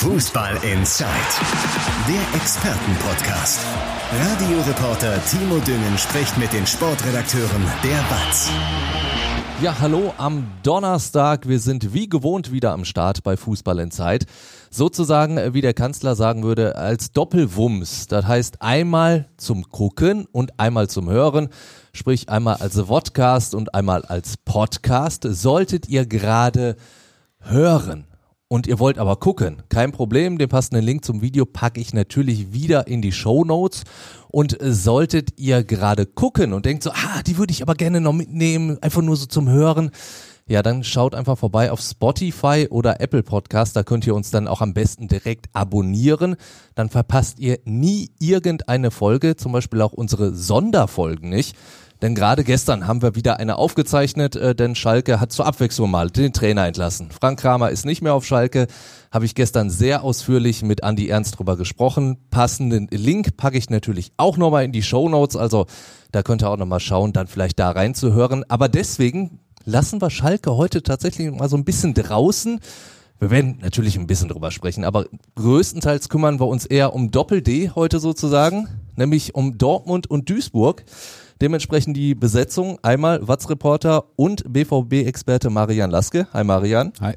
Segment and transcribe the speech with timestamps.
[0.00, 1.08] Fußball Inside,
[2.08, 3.60] der Expertenpodcast.
[4.10, 8.50] Radioreporter Timo Düngen spricht mit den Sportredakteuren der BATS.
[9.60, 11.46] Ja, hallo am Donnerstag.
[11.46, 14.24] Wir sind wie gewohnt wieder am Start bei Fußball in Zeit.
[14.70, 18.06] Sozusagen, äh, wie der Kanzler sagen würde, als Doppelwumms.
[18.06, 21.50] Das heißt einmal zum Gucken und einmal zum Hören.
[21.92, 25.26] Sprich einmal als Vodcast und einmal als Podcast.
[25.28, 26.76] Solltet ihr gerade
[27.40, 28.06] hören
[28.52, 32.52] und ihr wollt aber gucken, kein Problem, den passenden Link zum Video packe ich natürlich
[32.52, 33.84] wieder in die Show Notes.
[34.28, 38.00] Und äh, solltet ihr gerade gucken und denkt so, ah, die würde ich aber gerne
[38.00, 39.92] noch mitnehmen, einfach nur so zum Hören,
[40.50, 43.76] ja, dann schaut einfach vorbei auf Spotify oder Apple Podcast.
[43.76, 46.34] Da könnt ihr uns dann auch am besten direkt abonnieren.
[46.74, 51.56] Dann verpasst ihr nie irgendeine Folge, zum Beispiel auch unsere Sonderfolgen nicht.
[52.02, 56.10] Denn gerade gestern haben wir wieder eine aufgezeichnet, äh, denn Schalke hat zur Abwechslung mal
[56.10, 57.10] den Trainer entlassen.
[57.10, 58.68] Frank Kramer ist nicht mehr auf Schalke.
[59.10, 62.16] Habe ich gestern sehr ausführlich mit Andy Ernst drüber gesprochen.
[62.30, 65.36] Passenden Link packe ich natürlich auch nochmal in die Show Notes.
[65.36, 65.66] Also
[66.12, 68.44] da könnt ihr auch nochmal schauen, dann vielleicht da reinzuhören.
[68.48, 72.60] Aber deswegen lassen wir Schalke heute tatsächlich mal so ein bisschen draußen.
[73.18, 77.72] Wir werden natürlich ein bisschen drüber sprechen, aber größtenteils kümmern wir uns eher um Doppel-D
[77.74, 80.84] heute sozusagen, nämlich um Dortmund und Duisburg.
[81.40, 86.28] Dementsprechend die Besetzung einmal Watz-Reporter und BVB-Experte Marian Laske.
[86.34, 86.92] Hi Marian.
[87.00, 87.14] Hi.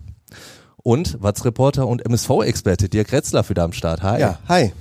[0.78, 4.02] Und Watz-Reporter und MSV-Experte Dirk Retzler für da am Start.
[4.02, 4.22] Hi.
[4.22, 4.72] Ja, hi.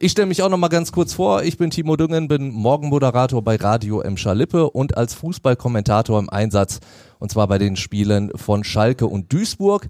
[0.00, 1.42] Ich stelle mich auch noch mal ganz kurz vor.
[1.42, 4.16] Ich bin Timo Düngen, bin Morgenmoderator bei Radio M.
[4.16, 6.80] Schalippe und als Fußballkommentator im Einsatz
[7.18, 9.88] und zwar bei den Spielen von Schalke und Duisburg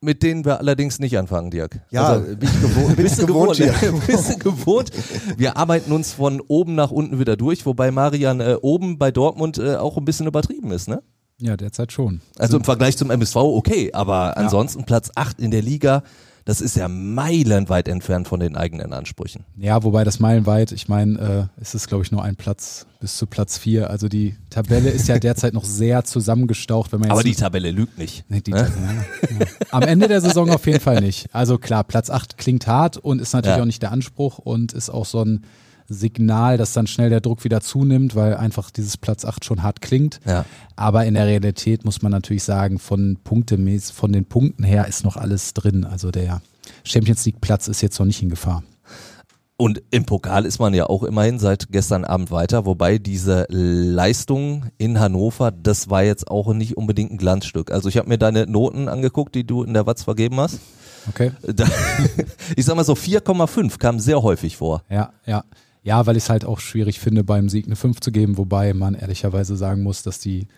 [0.00, 1.80] mit denen wir allerdings nicht anfangen, Dirk.
[1.90, 2.96] Ja, also, bin ich gewohnt.
[2.96, 4.90] Bist du gewohnt, gewohnt bist du gewohnt.
[5.36, 9.58] Wir arbeiten uns von oben nach unten wieder durch, wobei Marian äh, oben bei Dortmund
[9.58, 11.02] äh, auch ein bisschen übertrieben ist, ne?
[11.38, 12.22] Ja, derzeit schon.
[12.38, 14.86] Also im Vergleich zum MSV okay, aber ansonsten ja.
[14.86, 16.02] Platz 8 in der Liga
[16.46, 19.44] das ist ja meilenweit entfernt von den eigenen Ansprüchen.
[19.56, 23.16] Ja, wobei das meilenweit, ich meine, äh, ist es glaube ich nur ein Platz bis
[23.16, 23.90] zu Platz vier.
[23.90, 26.92] Also die Tabelle ist ja derzeit noch sehr zusammengestaucht.
[26.92, 28.24] Wenn man Aber die Tabelle lügt nicht.
[28.28, 28.72] Nee, die, ne?
[29.28, 29.46] ja, ja.
[29.72, 31.34] Am Ende der Saison auf jeden Fall nicht.
[31.34, 33.62] Also klar, Platz acht klingt hart und ist natürlich ja.
[33.62, 35.44] auch nicht der Anspruch und ist auch so ein
[35.88, 39.80] Signal, dass dann schnell der Druck wieder zunimmt, weil einfach dieses Platz 8 schon hart
[39.80, 40.20] klingt.
[40.24, 40.44] Ja.
[40.74, 45.04] Aber in der Realität muss man natürlich sagen, von Punktemäß, von den Punkten her ist
[45.04, 45.84] noch alles drin.
[45.84, 46.40] Also der
[46.84, 48.62] Champions League Platz ist jetzt noch nicht in Gefahr.
[49.58, 54.66] Und im Pokal ist man ja auch immerhin seit gestern Abend weiter, wobei diese Leistung
[54.76, 57.70] in Hannover, das war jetzt auch nicht unbedingt ein Glanzstück.
[57.70, 60.60] Also ich habe mir deine Noten angeguckt, die du in der Watz vergeben hast.
[61.08, 61.32] Okay.
[62.56, 64.82] ich sag mal so 4,5 kam sehr häufig vor.
[64.90, 65.42] Ja, ja.
[65.86, 68.74] Ja, weil ich es halt auch schwierig finde, beim Sieg eine 5 zu geben, wobei
[68.74, 70.48] man ehrlicherweise sagen muss, dass die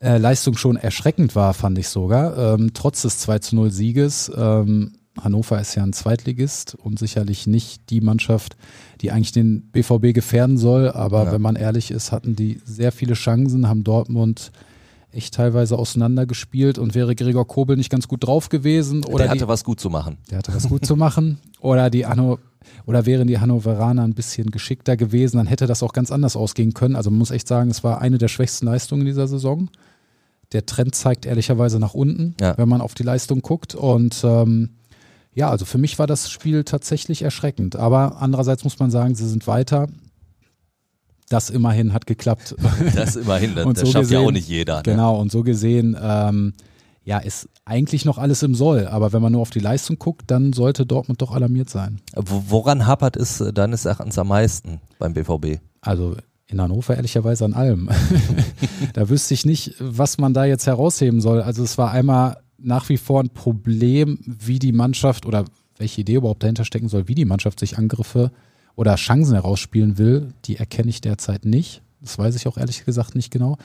[0.00, 2.54] äh, Leistung schon erschreckend war, fand ich sogar.
[2.54, 4.30] Ähm, trotz des 2 zu 0 Sieges.
[4.36, 8.56] Ähm, Hannover ist ja ein Zweitligist und sicherlich nicht die Mannschaft,
[9.00, 10.92] die eigentlich den BVB gefährden soll.
[10.92, 11.32] Aber ja.
[11.32, 14.52] wenn man ehrlich ist, hatten die sehr viele Chancen, haben Dortmund
[15.10, 19.04] echt teilweise auseinandergespielt und wäre Gregor Kobel nicht ganz gut drauf gewesen.
[19.04, 20.18] Oder der hatte die, was gut zu machen.
[20.30, 21.38] Der hatte was gut zu machen.
[21.60, 22.38] Oder die Anno,
[22.86, 26.74] oder wären die Hannoveraner ein bisschen geschickter gewesen, dann hätte das auch ganz anders ausgehen
[26.74, 26.96] können.
[26.96, 29.70] Also man muss echt sagen, es war eine der schwächsten Leistungen dieser Saison.
[30.52, 32.56] Der Trend zeigt ehrlicherweise nach unten, ja.
[32.56, 33.74] wenn man auf die Leistung guckt.
[33.74, 34.70] Und ähm,
[35.34, 37.76] ja, also für mich war das Spiel tatsächlich erschreckend.
[37.76, 39.88] Aber andererseits muss man sagen, sie sind weiter.
[41.28, 42.56] Das immerhin hat geklappt.
[42.94, 44.76] Das immerhin, das, das so schafft gesehen, ja auch nicht jeder.
[44.78, 44.82] Ne?
[44.84, 46.54] Genau, und so gesehen ähm,
[47.08, 48.86] ja, ist eigentlich noch alles im Soll.
[48.86, 52.02] Aber wenn man nur auf die Leistung guckt, dann sollte Dortmund doch alarmiert sein.
[52.14, 55.58] Woran hapert es äh, deines Erachtens am meisten beim BVB?
[55.80, 56.16] Also
[56.48, 57.88] in Hannover ehrlicherweise an allem.
[58.92, 61.40] da wüsste ich nicht, was man da jetzt herausheben soll.
[61.40, 65.46] Also es war einmal nach wie vor ein Problem, wie die Mannschaft oder
[65.78, 68.32] welche Idee überhaupt dahinter stecken soll, wie die Mannschaft sich Angriffe
[68.76, 70.34] oder Chancen herausspielen will.
[70.44, 71.80] Die erkenne ich derzeit nicht.
[72.02, 73.56] Das weiß ich auch ehrlich gesagt nicht genau.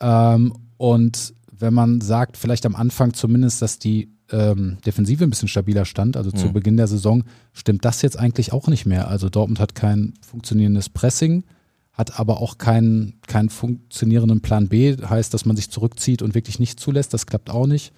[0.00, 5.48] Ähm, und wenn man sagt, vielleicht am Anfang zumindest, dass die ähm, Defensive ein bisschen
[5.48, 6.36] stabiler stand, also mhm.
[6.36, 9.08] zu Beginn der Saison, stimmt das jetzt eigentlich auch nicht mehr.
[9.08, 11.44] Also Dortmund hat kein funktionierendes Pressing,
[11.92, 16.58] hat aber auch keinen, keinen funktionierenden Plan B, heißt, dass man sich zurückzieht und wirklich
[16.58, 17.12] nicht zulässt.
[17.12, 17.92] Das klappt auch nicht.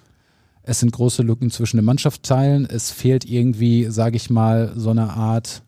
[0.63, 2.65] Es sind große Lücken zwischen den Mannschaftsteilen.
[2.65, 5.63] Es fehlt irgendwie, sage ich mal, so eine Art,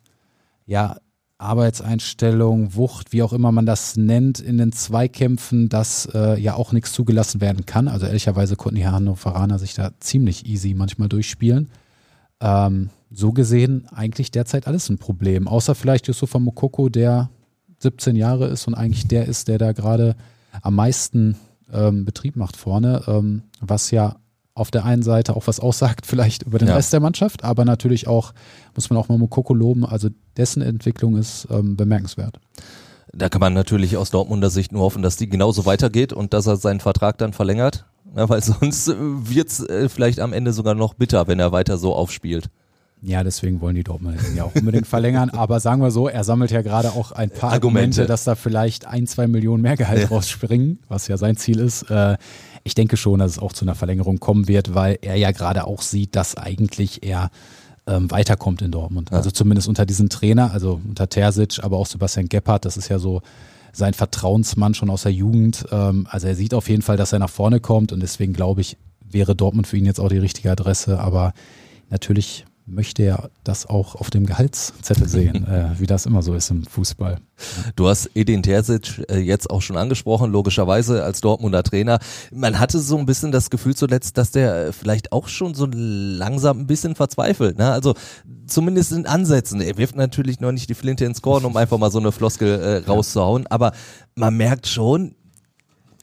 [0.64, 0.96] ja,
[1.38, 6.72] Arbeitseinstellung, Wucht, wie auch immer man das nennt, in den Zweikämpfen, dass äh, ja auch
[6.72, 7.88] nichts zugelassen werden kann.
[7.88, 11.68] Also ehrlicherweise konnten die Hannoveraner sich da ziemlich easy manchmal durchspielen.
[12.40, 17.30] Ähm, so gesehen eigentlich derzeit alles ein Problem, außer vielleicht Yusufa Mokoko, der
[17.78, 20.16] 17 Jahre ist und eigentlich der ist, der da gerade
[20.62, 21.36] am meisten
[21.72, 24.16] ähm, Betrieb macht vorne, ähm, was ja
[24.56, 26.74] auf der einen Seite auch was aussagt, vielleicht über den ja.
[26.74, 28.32] Rest der Mannschaft, aber natürlich auch,
[28.74, 32.40] muss man auch mal Mokoko loben, also dessen Entwicklung ist ähm, bemerkenswert.
[33.12, 36.46] Da kann man natürlich aus Dortmunder Sicht nur hoffen, dass die genauso weitergeht und dass
[36.46, 37.86] er seinen Vertrag dann verlängert.
[38.16, 41.94] Ja, weil sonst wird's äh, vielleicht am Ende sogar noch bitter, wenn er weiter so
[41.94, 42.48] aufspielt.
[43.02, 45.30] Ja, deswegen wollen die Dortmunder ihn ja auch unbedingt verlängern.
[45.30, 48.00] Aber sagen wir so, er sammelt ja gerade auch ein paar Argumente.
[48.02, 50.08] Argumente, dass da vielleicht ein, zwei Millionen mehr Gehalt ja.
[50.08, 51.82] rausspringen, was ja sein Ziel ist.
[51.90, 52.16] Äh,
[52.66, 55.66] ich denke schon, dass es auch zu einer Verlängerung kommen wird, weil er ja gerade
[55.68, 57.30] auch sieht, dass eigentlich er
[57.86, 59.10] ähm, weiterkommt in Dortmund.
[59.10, 59.18] Ja.
[59.18, 62.98] Also zumindest unter diesem Trainer, also unter Terzic, aber auch Sebastian Gebhardt, das ist ja
[62.98, 63.22] so
[63.72, 65.64] sein Vertrauensmann schon aus der Jugend.
[65.70, 68.62] Ähm, also er sieht auf jeden Fall, dass er nach vorne kommt und deswegen glaube
[68.62, 70.98] ich, wäre Dortmund für ihn jetzt auch die richtige Adresse.
[70.98, 71.34] Aber
[71.88, 76.50] natürlich möchte er das auch auf dem Gehaltszettel sehen, äh, wie das immer so ist
[76.50, 77.18] im Fußball.
[77.76, 81.98] Du hast Edin Terzic äh, jetzt auch schon angesprochen, logischerweise als Dortmunder Trainer.
[82.32, 86.60] Man hatte so ein bisschen das Gefühl zuletzt, dass der vielleicht auch schon so langsam
[86.60, 87.56] ein bisschen verzweifelt.
[87.58, 87.70] Ne?
[87.70, 87.94] Also
[88.46, 89.60] zumindest in Ansätzen.
[89.60, 92.60] Er wirft natürlich noch nicht die Flinte ins Korn, um einfach mal so eine Floskel
[92.60, 93.72] äh, rauszuhauen, aber
[94.16, 95.14] man merkt schon,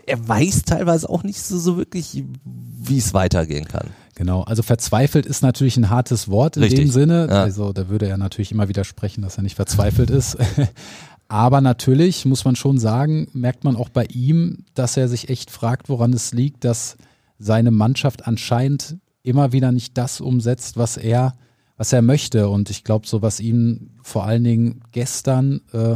[0.05, 3.89] er weiß teilweise auch nicht so, so wirklich, wie es weitergehen kann.
[4.15, 6.79] Genau, also verzweifelt ist natürlich ein hartes Wort in Richtig.
[6.81, 7.27] dem Sinne.
[7.29, 7.43] Ja.
[7.43, 10.37] Also da würde er natürlich immer widersprechen, dass er nicht verzweifelt ist.
[11.27, 15.49] Aber natürlich muss man schon sagen, merkt man auch bei ihm, dass er sich echt
[15.49, 16.95] fragt, woran es liegt, dass
[17.39, 21.33] seine Mannschaft anscheinend immer wieder nicht das umsetzt, was er,
[21.75, 22.49] was er möchte.
[22.49, 25.95] Und ich glaube, so was ihn vor allen Dingen gestern äh,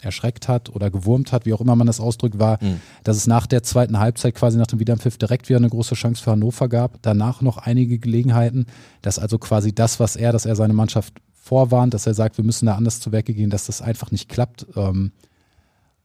[0.00, 2.80] erschreckt hat oder gewurmt hat, wie auch immer man das ausdrückt, war, mhm.
[3.04, 6.22] dass es nach der zweiten Halbzeit quasi nach dem Wiederpfiff direkt wieder eine große Chance
[6.22, 7.02] für Hannover gab.
[7.02, 8.66] Danach noch einige Gelegenheiten,
[9.02, 12.44] dass also quasi das, was er, dass er seine Mannschaft vorwarnt, dass er sagt, wir
[12.44, 14.66] müssen da anders zu Werke gehen, dass das einfach nicht klappt.
[14.76, 15.12] Ähm,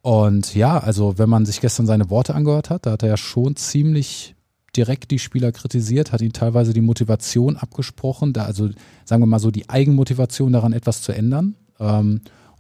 [0.02, 3.18] und ja, also wenn man sich gestern seine Worte angehört hat, da hat er ja
[3.18, 4.36] schon ziemlich
[4.76, 8.70] direkt die Spieler kritisiert, hat ihnen teilweise die Motivation abgesprochen, da also
[9.04, 11.56] sagen wir mal so die Eigenmotivation daran etwas zu ändern.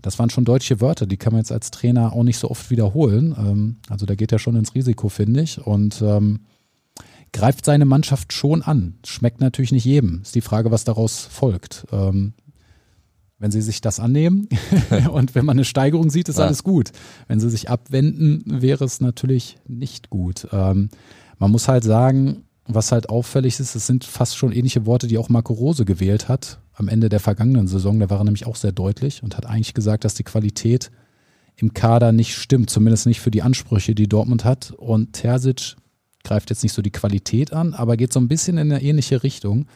[0.02, 2.70] Das waren schon deutsche Wörter, die kann man jetzt als Trainer auch nicht so oft
[2.70, 3.36] wiederholen.
[3.38, 5.66] Ähm, also da geht er schon ins Risiko, finde ich.
[5.66, 6.42] Und ähm,
[7.34, 8.96] greift seine Mannschaft schon an.
[9.06, 10.22] Schmeckt natürlich nicht jedem.
[10.22, 11.86] Ist die Frage, was daraus folgt.
[11.92, 12.34] Ähm,
[13.38, 14.48] wenn sie sich das annehmen
[15.12, 16.46] und wenn man eine Steigerung sieht, ist ja.
[16.46, 16.92] alles gut.
[17.28, 20.48] Wenn sie sich abwenden, wäre es natürlich nicht gut.
[20.52, 20.90] Ähm,
[21.40, 25.18] man muss halt sagen, was halt auffällig ist, es sind fast schon ähnliche Worte, die
[25.18, 28.00] auch Marco Rose gewählt hat am Ende der vergangenen Saison.
[28.00, 30.92] Da war er nämlich auch sehr deutlich und hat eigentlich gesagt, dass die Qualität
[31.56, 34.72] im Kader nicht stimmt, zumindest nicht für die Ansprüche, die Dortmund hat.
[34.72, 35.76] Und Terzic
[36.24, 39.24] greift jetzt nicht so die Qualität an, aber geht so ein bisschen in eine ähnliche
[39.24, 39.68] Richtung.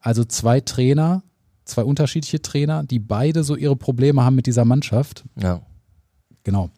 [0.00, 1.22] Also zwei Trainer,
[1.64, 5.24] zwei unterschiedliche Trainer, die beide so ihre Probleme haben mit dieser Mannschaft.
[5.40, 5.62] Ja.
[6.42, 6.70] Genau.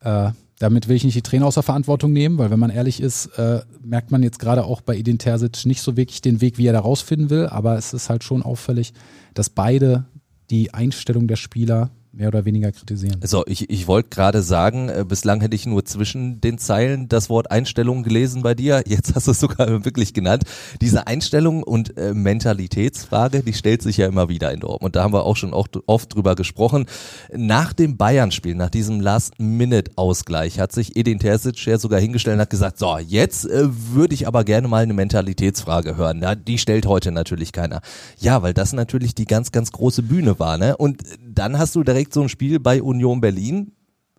[0.00, 3.26] Äh, damit will ich nicht die Trainer außer Verantwortung nehmen, weil wenn man ehrlich ist,
[3.38, 6.66] äh, merkt man jetzt gerade auch bei Edin Terzic nicht so wirklich den Weg, wie
[6.66, 8.92] er da rausfinden will, aber es ist halt schon auffällig,
[9.32, 10.04] dass beide
[10.50, 13.20] die Einstellung der Spieler mehr oder weniger kritisieren.
[13.22, 17.30] So, ich, ich wollte gerade sagen, äh, bislang hätte ich nur zwischen den Zeilen das
[17.30, 18.82] Wort Einstellung gelesen bei dir.
[18.86, 20.44] Jetzt hast du es sogar wirklich genannt.
[20.80, 24.96] Diese Einstellung und äh, Mentalitätsfrage, die stellt sich ja immer wieder in Dortmund.
[24.96, 26.86] Da haben wir auch schon oft, oft drüber gesprochen.
[27.32, 32.50] Nach dem Bayern-Spiel, nach diesem Last-Minute-Ausgleich, hat sich Edin Terzic ja sogar hingestellt und hat
[32.50, 36.22] gesagt, so, jetzt äh, würde ich aber gerne mal eine Mentalitätsfrage hören.
[36.22, 37.82] Ja, die stellt heute natürlich keiner.
[38.18, 40.58] Ja, weil das natürlich die ganz, ganz große Bühne war.
[40.58, 40.76] Ne?
[40.76, 43.72] Und dann hast du direkt direkt so ein Spiel bei Union Berlin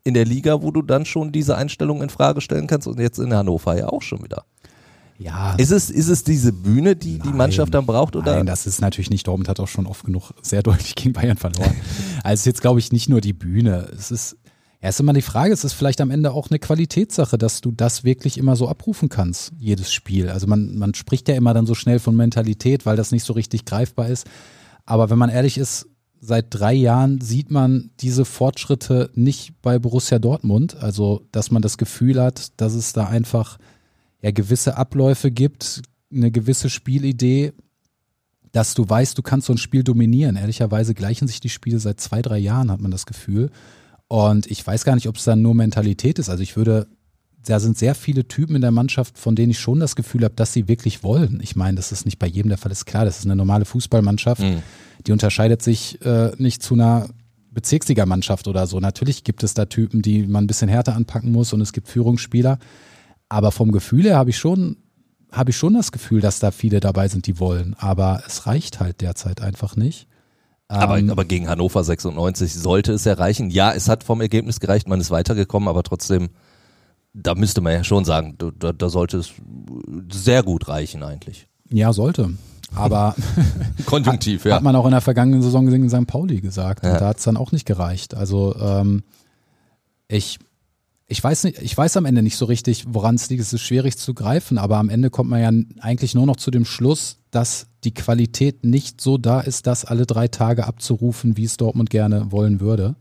[0.03, 3.17] in der Liga, wo du dann schon diese Einstellung in Frage stellen kannst und jetzt
[3.17, 4.45] in Hannover ja auch schon wieder.
[5.17, 5.55] Ja.
[5.55, 8.15] Ist es, ist es diese Bühne, die nein, die Mannschaft dann braucht?
[8.15, 8.35] Oder?
[8.35, 9.27] Nein, das ist natürlich nicht.
[9.27, 11.75] Dortmund hat auch schon oft genug sehr deutlich gegen Bayern verloren.
[12.23, 13.88] also jetzt, glaube ich, nicht nur die Bühne.
[13.95, 14.38] Es ist,
[14.79, 18.03] ist immer die Frage, es ist vielleicht am Ende auch eine Qualitätssache, dass du das
[18.03, 20.29] wirklich immer so abrufen kannst, jedes Spiel.
[20.29, 23.33] Also man, man spricht ja immer dann so schnell von Mentalität, weil das nicht so
[23.33, 24.27] richtig greifbar ist.
[24.85, 25.88] Aber wenn man ehrlich ist,
[26.21, 30.77] seit drei Jahren sieht man diese Fortschritte nicht bei Borussia Dortmund.
[30.77, 33.57] Also, dass man das Gefühl hat, dass es da einfach
[34.21, 35.81] ja gewisse Abläufe gibt,
[36.13, 37.53] eine gewisse Spielidee,
[38.51, 40.35] dass du weißt, du kannst so ein Spiel dominieren.
[40.35, 43.49] Ehrlicherweise gleichen sich die Spiele seit zwei, drei Jahren, hat man das Gefühl.
[44.07, 46.29] Und ich weiß gar nicht, ob es dann nur Mentalität ist.
[46.29, 46.87] Also ich würde,
[47.45, 50.36] da sind sehr viele Typen in der Mannschaft, von denen ich schon das Gefühl habe,
[50.36, 51.39] dass sie wirklich wollen.
[51.41, 53.65] Ich meine, das ist nicht bei jedem der Fall, ist klar, das ist eine normale
[53.65, 54.41] Fußballmannschaft.
[54.41, 54.62] Mhm
[55.07, 57.10] die unterscheidet sich äh, nicht zu einer
[57.51, 58.79] Bezirksligamannschaft oder so.
[58.79, 61.88] Natürlich gibt es da Typen, die man ein bisschen härter anpacken muss und es gibt
[61.88, 62.60] Führungsspieler.
[63.29, 64.77] Aber vom Gefühl her habe ich schon,
[65.31, 67.75] habe ich schon das Gefühl, dass da viele dabei sind, die wollen.
[67.77, 70.07] Aber es reicht halt derzeit einfach nicht.
[70.67, 73.50] Aber, ähm, aber gegen Hannover 96 sollte es erreichen.
[73.50, 76.29] Ja, es hat vom Ergebnis gereicht, man ist weitergekommen, aber trotzdem
[77.13, 79.32] da müsste man ja schon sagen, da, da sollte es
[80.12, 81.48] sehr gut reichen eigentlich.
[81.70, 82.32] Ja, sollte.
[82.74, 83.15] Aber
[83.86, 84.56] konjunktiv, hat, ja.
[84.56, 86.08] Hat man auch in der vergangenen Saison in St.
[86.08, 86.86] Pauli gesagt.
[86.86, 86.94] Ja.
[86.94, 88.15] Und da hat es dann auch nicht gereicht.
[88.15, 89.03] Also ähm,
[90.08, 90.39] ich,
[91.08, 93.41] ich weiß nicht, ich weiß am Ende nicht so richtig, woran es liegt.
[93.41, 96.51] Es ist schwierig zu greifen, aber am Ende kommt man ja eigentlich nur noch zu
[96.51, 101.46] dem Schluss, dass die Qualität nicht so da ist, das alle drei Tage abzurufen, wie
[101.46, 102.96] es Dortmund gerne wollen würde.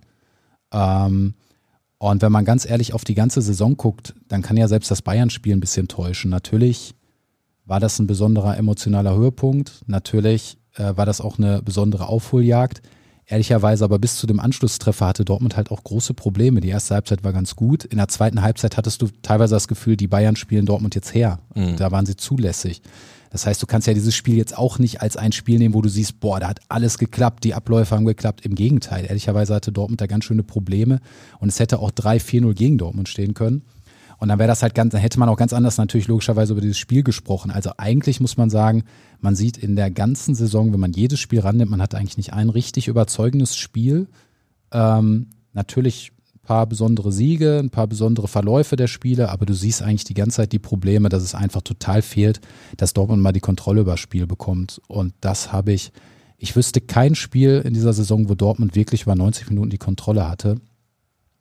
[0.72, 1.34] Ähm,
[2.00, 5.02] und wenn man ganz ehrlich auf die ganze Saison guckt, dann kann ja selbst das
[5.02, 6.30] Bayern-Spiel ein bisschen täuschen.
[6.30, 6.94] Natürlich
[7.66, 9.82] war das ein besonderer emotionaler Höhepunkt.
[9.86, 12.80] Natürlich äh, war das auch eine besondere Aufholjagd.
[13.26, 16.62] Ehrlicherweise aber bis zu dem Anschlusstreffer hatte Dortmund halt auch große Probleme.
[16.62, 17.84] Die erste Halbzeit war ganz gut.
[17.84, 21.40] In der zweiten Halbzeit hattest du teilweise das Gefühl, die Bayern spielen Dortmund jetzt her.
[21.54, 21.76] Mhm.
[21.76, 22.80] Da waren sie zulässig.
[23.30, 25.82] Das heißt, du kannst ja dieses Spiel jetzt auch nicht als ein Spiel nehmen, wo
[25.82, 28.44] du siehst, boah, da hat alles geklappt, die Abläufe haben geklappt.
[28.44, 31.00] Im Gegenteil, ehrlicherweise hatte Dortmund da ganz schöne Probleme
[31.38, 33.62] und es hätte auch 3-4-0 gegen Dortmund stehen können.
[34.18, 36.60] Und dann wäre das halt ganz, dann hätte man auch ganz anders natürlich logischerweise über
[36.60, 37.50] dieses Spiel gesprochen.
[37.50, 38.84] Also eigentlich muss man sagen,
[39.20, 42.34] man sieht in der ganzen Saison, wenn man jedes Spiel rannimmt, man hat eigentlich nicht
[42.34, 44.08] ein richtig überzeugendes Spiel.
[44.72, 46.12] Ähm, natürlich
[46.50, 50.38] paar besondere Siege, ein paar besondere Verläufe der Spiele, aber du siehst eigentlich die ganze
[50.38, 52.40] Zeit die Probleme, dass es einfach total fehlt,
[52.76, 54.82] dass Dortmund mal die Kontrolle über das Spiel bekommt.
[54.88, 55.92] Und das habe ich,
[56.38, 60.28] ich wüsste kein Spiel in dieser Saison, wo Dortmund wirklich über 90 Minuten die Kontrolle
[60.28, 60.56] hatte.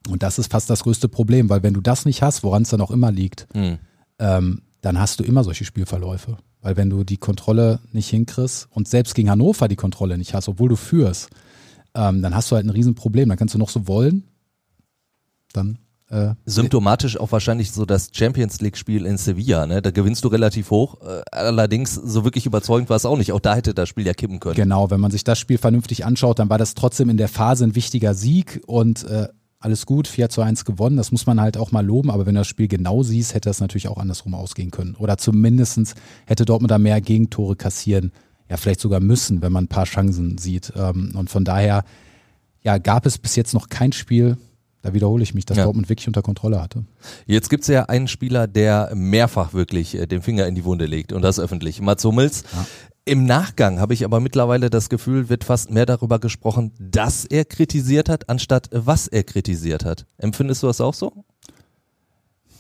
[0.08, 2.70] Und das ist fast das größte Problem, weil wenn du das nicht hast, woran es
[2.70, 3.80] dann auch immer liegt, mhm.
[4.20, 6.38] ähm, dann hast du immer solche Spielverläufe.
[6.62, 10.50] Weil wenn du die Kontrolle nicht hinkriegst und selbst gegen Hannover die Kontrolle nicht hast,
[10.50, 11.32] obwohl du führst,
[11.96, 13.28] ähm, dann hast du halt ein Riesenproblem.
[13.28, 14.26] Dann kannst du noch so wollen,
[15.54, 15.80] dann
[16.10, 19.82] äh, Symptomatisch auch wahrscheinlich so das Champions League-Spiel in Sevilla, ne?
[19.82, 20.98] Da gewinnst du relativ hoch.
[21.02, 23.32] Äh, allerdings so wirklich überzeugend war es auch nicht.
[23.32, 24.56] Auch da hätte das Spiel ja kippen können.
[24.56, 27.64] Genau, wenn man sich das Spiel vernünftig anschaut, dann war das trotzdem in der Phase
[27.64, 29.28] ein wichtiger Sieg und äh,
[29.60, 32.36] alles gut, 4 zu 1 gewonnen, das muss man halt auch mal loben, aber wenn
[32.36, 34.96] du das Spiel genau siehst, hätte das natürlich auch andersrum ausgehen können.
[34.96, 38.14] Oder zumindestens hätte Dortmund da mehr Gegentore kassieren,
[38.50, 40.72] ja vielleicht sogar müssen, wenn man ein paar Chancen sieht.
[40.78, 41.84] Ähm, und von daher,
[42.64, 44.38] ja, gab es bis jetzt noch kein Spiel,
[44.82, 45.66] da wiederhole ich mich, dass ja.
[45.66, 46.86] Dortmund wirklich unter Kontrolle hatte.
[47.26, 51.12] Jetzt gibt's ja einen Spieler, der mehrfach wirklich äh, den Finger in die Wunde legt
[51.12, 51.82] und das öffentlich.
[51.82, 52.44] Mats Hummels.
[52.54, 52.66] Ja.
[53.06, 57.44] Im Nachgang habe ich aber mittlerweile das Gefühl, wird fast mehr darüber gesprochen, dass er
[57.44, 60.06] kritisiert hat, anstatt was er kritisiert hat.
[60.18, 61.12] Empfindest du das auch so?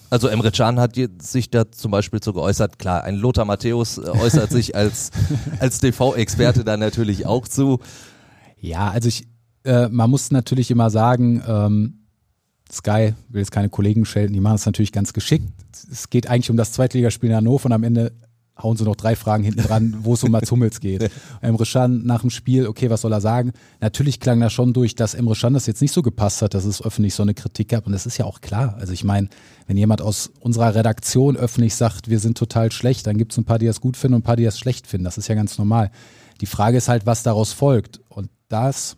[0.10, 2.80] Also Emre Can hat sich da zum Beispiel so geäußert.
[2.80, 5.12] Klar, ein Lothar Matthäus äh, äußert sich als,
[5.60, 7.80] als TV-Experte da natürlich auch zu.
[8.60, 9.28] Ja, also ich,
[9.66, 11.99] äh, man muss natürlich immer sagen, ähm,
[12.72, 15.46] Sky will jetzt keine Kollegen schelten, die machen es natürlich ganz geschickt.
[15.92, 18.12] Es geht eigentlich um das Zweitligaspiel in Hannover und am Ende
[18.62, 21.10] hauen sie noch drei Fragen hinten dran, wo es um Mats Hummels geht.
[21.42, 23.54] Emre Can nach dem Spiel, okay, was soll er sagen?
[23.80, 26.66] Natürlich klang da schon durch, dass Emre Can das jetzt nicht so gepasst hat, dass
[26.66, 27.86] es öffentlich so eine Kritik gab.
[27.86, 28.76] Und das ist ja auch klar.
[28.80, 29.30] Also ich meine,
[29.68, 33.46] wenn jemand aus unserer Redaktion öffentlich sagt, wir sind total schlecht, dann gibt es ein
[33.46, 35.06] paar, die das gut finden und ein paar, die das schlecht finden.
[35.06, 35.92] Das ist ja ganz normal.
[36.42, 38.02] Die Frage ist halt, was daraus folgt.
[38.10, 38.98] Und das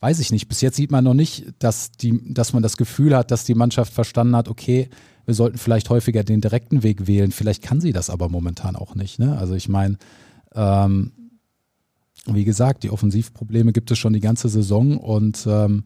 [0.00, 0.48] weiß ich nicht.
[0.48, 3.54] Bis jetzt sieht man noch nicht, dass, die, dass man das Gefühl hat, dass die
[3.54, 4.88] Mannschaft verstanden hat, okay,
[5.24, 7.32] wir sollten vielleicht häufiger den direkten Weg wählen.
[7.32, 9.18] Vielleicht kann sie das aber momentan auch nicht.
[9.18, 9.36] Ne?
[9.36, 9.96] Also ich meine,
[10.54, 11.12] ähm,
[12.26, 15.84] wie gesagt, die Offensivprobleme gibt es schon die ganze Saison und ähm,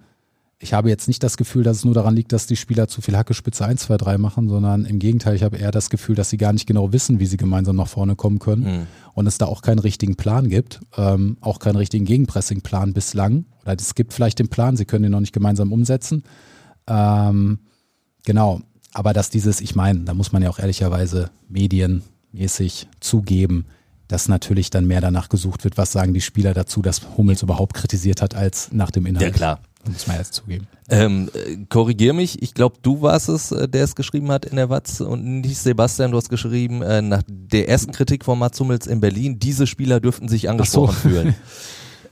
[0.63, 3.01] ich habe jetzt nicht das Gefühl, dass es nur daran liegt, dass die Spieler zu
[3.01, 6.29] viel Hackespitze 1, 2, 3 machen, sondern im Gegenteil, ich habe eher das Gefühl, dass
[6.29, 8.87] sie gar nicht genau wissen, wie sie gemeinsam nach vorne kommen können mhm.
[9.15, 13.47] und es da auch keinen richtigen Plan gibt, ähm, auch keinen richtigen Gegenpressing-Plan bislang.
[13.63, 16.25] Oder es gibt vielleicht den Plan, sie können den noch nicht gemeinsam umsetzen.
[16.87, 17.61] Ähm,
[18.25, 18.61] genau,
[18.93, 23.65] aber dass dieses, ich meine, da muss man ja auch ehrlicherweise medienmäßig zugeben,
[24.09, 27.73] dass natürlich dann mehr danach gesucht wird, was sagen die Spieler dazu, dass Hummels überhaupt
[27.73, 29.25] kritisiert hat, als nach dem Inhalt.
[29.25, 29.61] Ja, klar.
[29.87, 30.67] Muss man jetzt zugeben.
[30.91, 34.57] Ähm, äh, korrigier mich, ich glaube, du warst es, äh, der es geschrieben hat in
[34.57, 38.61] der Watz und nicht Sebastian, du hast geschrieben, äh, nach der ersten Kritik von Mats
[38.61, 41.09] Hummels in Berlin, diese Spieler dürften sich angesprochen so.
[41.09, 41.35] fühlen.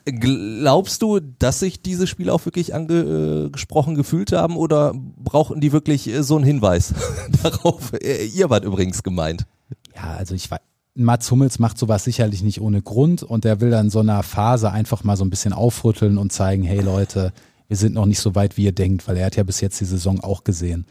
[0.04, 6.08] Glaubst du, dass sich diese Spieler auch wirklich angesprochen gefühlt haben oder brauchten die wirklich
[6.08, 6.94] äh, so einen Hinweis
[7.42, 7.92] darauf?
[7.92, 9.46] Äh, ihr wart übrigens gemeint.
[9.94, 10.60] Ja, also ich weiß,
[10.94, 14.72] Mats Hummels macht sowas sicherlich nicht ohne Grund und der will dann so einer Phase
[14.72, 17.32] einfach mal so ein bisschen aufrütteln und zeigen, hey Leute,
[17.68, 19.80] wir sind noch nicht so weit, wie ihr denkt, weil er hat ja bis jetzt
[19.80, 20.86] die Saison auch gesehen.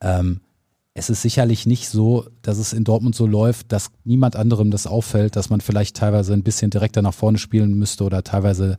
[0.00, 0.40] Ähm,
[0.94, 4.86] es ist sicherlich nicht so, dass es in Dortmund so läuft, dass niemand anderem das
[4.86, 8.76] auffällt, dass man vielleicht teilweise ein bisschen direkter nach vorne spielen müsste oder teilweise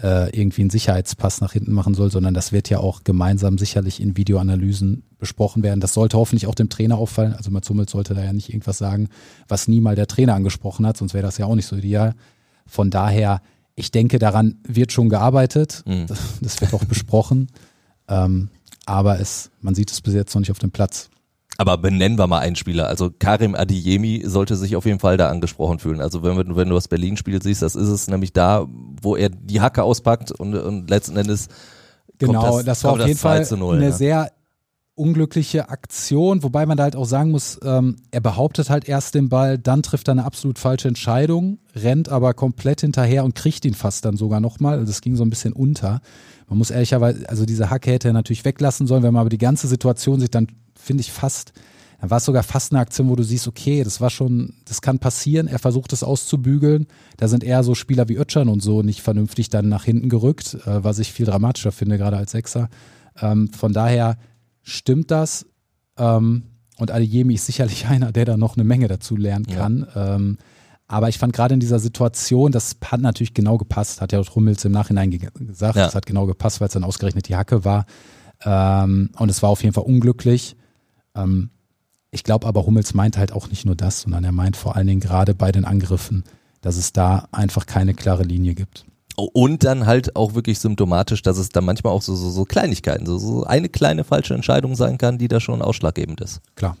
[0.00, 4.00] äh, irgendwie einen Sicherheitspass nach hinten machen soll, sondern das wird ja auch gemeinsam sicherlich
[4.00, 5.80] in Videoanalysen besprochen werden.
[5.80, 7.34] Das sollte hoffentlich auch dem Trainer auffallen.
[7.34, 9.08] Also Mats Hummels sollte da ja nicht irgendwas sagen,
[9.48, 12.14] was nie mal der Trainer angesprochen hat, sonst wäre das ja auch nicht so ideal.
[12.66, 13.42] Von daher,
[13.74, 15.82] ich denke, daran wird schon gearbeitet.
[15.86, 16.06] Mhm.
[16.40, 17.48] Das wird auch besprochen.
[18.08, 18.48] Ähm,
[18.84, 21.08] aber es, man sieht es bis jetzt noch nicht auf dem Platz.
[21.58, 22.88] Aber benennen wir mal einen Spieler.
[22.88, 26.00] Also Karim Adiyemi sollte sich auf jeden Fall da angesprochen fühlen.
[26.00, 28.66] Also wenn, wenn du das Berlin-Spiel siehst, das ist es nämlich da,
[29.00, 31.48] wo er die Hacke auspackt und, und letzten Endes
[32.18, 33.92] Genau, das, das, war auf jeden Fall 0, eine ne?
[33.92, 34.30] sehr
[34.94, 39.30] unglückliche Aktion, wobei man da halt auch sagen muss, ähm, er behauptet halt erst den
[39.30, 43.74] Ball, dann trifft er eine absolut falsche Entscheidung, rennt aber komplett hinterher und kriegt ihn
[43.74, 44.74] fast dann sogar nochmal.
[44.74, 46.02] Also das ging so ein bisschen unter.
[46.48, 49.38] Man muss ehrlicherweise, also diese Hacke hätte er natürlich weglassen sollen, wenn man aber die
[49.38, 51.52] ganze Situation sieht, dann finde ich fast,
[52.02, 54.82] dann war es sogar fast eine Aktion, wo du siehst, okay, das war schon, das
[54.82, 56.86] kann passieren, er versucht es auszubügeln.
[57.16, 60.58] Da sind eher so Spieler wie Ötschern und so nicht vernünftig dann nach hinten gerückt,
[60.66, 62.68] äh, was ich viel dramatischer finde, gerade als Sechser.
[63.18, 64.18] Ähm, von daher
[64.62, 65.46] stimmt das.
[65.98, 66.44] Ähm,
[66.78, 69.86] und Adeyemi ist sicherlich einer, der da noch eine Menge dazu lernen kann.
[69.94, 70.38] Ähm,
[70.88, 74.34] aber ich fand gerade in dieser Situation, das hat natürlich genau gepasst, hat ja auch
[74.34, 75.86] Hummels im Nachhinein ge gesagt, Ja.
[75.86, 77.86] es hat genau gepasst, weil es dann ausgerechnet die Hacke war.
[78.44, 80.56] Ähm, und es war auf jeden Fall unglücklich.
[81.14, 81.50] Ähm,
[82.10, 84.86] ich glaube aber, Hummels meint halt auch nicht nur das, sondern er meint vor allen
[84.86, 86.24] Dingen gerade bei den Angriffen,
[86.60, 88.84] dass es da einfach keine klare Linie gibt.
[89.32, 93.06] Und dann halt auch wirklich symptomatisch, dass es dann manchmal auch so, so, so Kleinigkeiten,
[93.06, 96.40] so, so eine kleine falsche Entscheidung sein kann, die da schon ausschlaggebend ist.
[96.54, 96.76] Klar.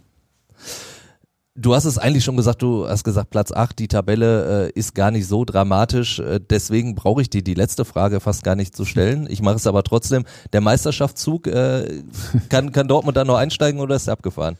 [1.54, 4.94] Du hast es eigentlich schon gesagt, du hast gesagt, Platz 8, die Tabelle äh, ist
[4.94, 6.18] gar nicht so dramatisch.
[6.18, 9.26] Äh, deswegen brauche ich dir die letzte Frage fast gar nicht zu stellen.
[9.28, 10.24] Ich mache es aber trotzdem.
[10.54, 12.02] Der Meisterschaftszug, äh,
[12.48, 14.56] kann, kann Dortmund da noch einsteigen oder ist er abgefahren?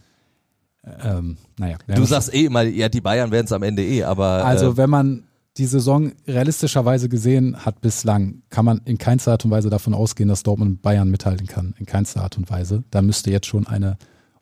[1.03, 1.79] Ähm, naja.
[1.87, 4.77] Du sagst eh immer, ja, die Bayern werden es am Ende eh, aber Also äh,
[4.77, 5.25] wenn man
[5.59, 10.29] die Saison realistischerweise gesehen hat bislang, kann man in keinster Art und Weise davon ausgehen,
[10.29, 11.75] dass Dortmund Bayern mithalten kann.
[11.79, 12.85] In keinster Art und Weise.
[12.91, 13.99] Da müsste jetzt schon eine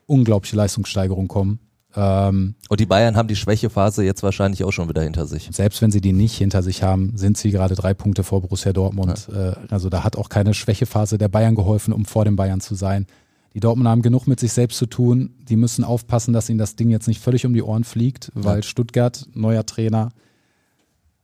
[0.06, 1.58] unglaubliche Leistungssteigerung kommen.
[1.96, 5.48] Ähm, und die Bayern haben die Schwächephase jetzt wahrscheinlich auch schon wieder hinter sich.
[5.52, 8.72] selbst wenn sie die nicht hinter sich haben, sind sie gerade drei Punkte vor Borussia
[8.72, 9.28] Dortmund.
[9.34, 12.76] Äh, also da hat auch keine Schwächephase der Bayern geholfen, um vor den Bayern zu
[12.76, 13.06] sein.
[13.54, 15.34] Die Dortmund haben genug mit sich selbst zu tun.
[15.48, 18.62] Die müssen aufpassen, dass ihnen das Ding jetzt nicht völlig um die Ohren fliegt, weil
[18.62, 20.10] Stuttgart, neuer Trainer,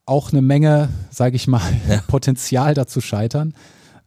[0.07, 2.03] auch eine Menge, sage ich mal, Ja.
[2.07, 3.55] Potenzial dazu scheitern.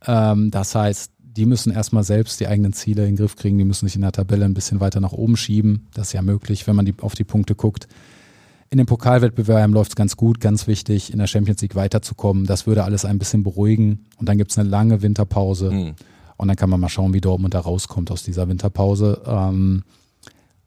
[0.06, 3.58] Ähm, das heißt, die müssen erstmal selbst die eigenen Ziele in den Griff kriegen.
[3.58, 5.88] Die müssen sich in der Tabelle ein bisschen weiter nach oben schieben.
[5.94, 7.88] Das ist ja möglich, wenn man die, auf die Punkte guckt.
[8.72, 12.46] In den Pokalwettbewerben läuft es ganz gut, ganz wichtig, in der Champions League weiterzukommen.
[12.46, 14.06] Das würde alles ein bisschen beruhigen.
[14.18, 15.72] Und dann gibt es eine lange Winterpause.
[15.72, 15.96] Hm.
[16.38, 19.22] Und dann kann man mal schauen, wie Dortmund da rauskommt aus dieser Winterpause.
[19.26, 19.84] Ähm,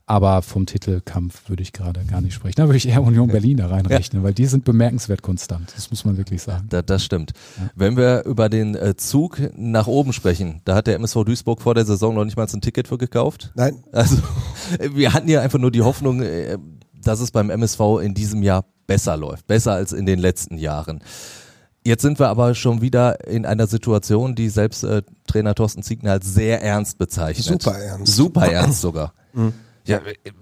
[0.06, 2.56] aber vom Titelkampf würde ich gerade gar nicht sprechen.
[2.56, 5.72] Da würde ich eher Union Berlin da reinrechnen, weil die sind bemerkenswert konstant.
[5.74, 6.66] Das muss man wirklich sagen.
[6.68, 7.32] Da, das stimmt.
[7.74, 11.74] Wenn wir über den äh, Zug nach oben sprechen, da hat der MSV Duisburg vor
[11.74, 13.52] der Saison noch nicht mal ein Ticket für gekauft.
[13.54, 14.16] Nein, Also
[14.92, 16.58] wir hatten ja einfach nur die Hoffnung, äh,
[17.00, 21.02] dass es beim MSV in diesem Jahr besser läuft, besser als in den letzten Jahren.
[21.84, 26.12] Jetzt sind wir aber schon wieder in einer Situation, die selbst äh, Trainer Thorsten Ziegner
[26.12, 27.62] als sehr ernst bezeichnet.
[27.62, 28.14] Super ernst.
[28.14, 29.14] Super ernst sogar.
[29.84, 30.32] Ja, äh, äh,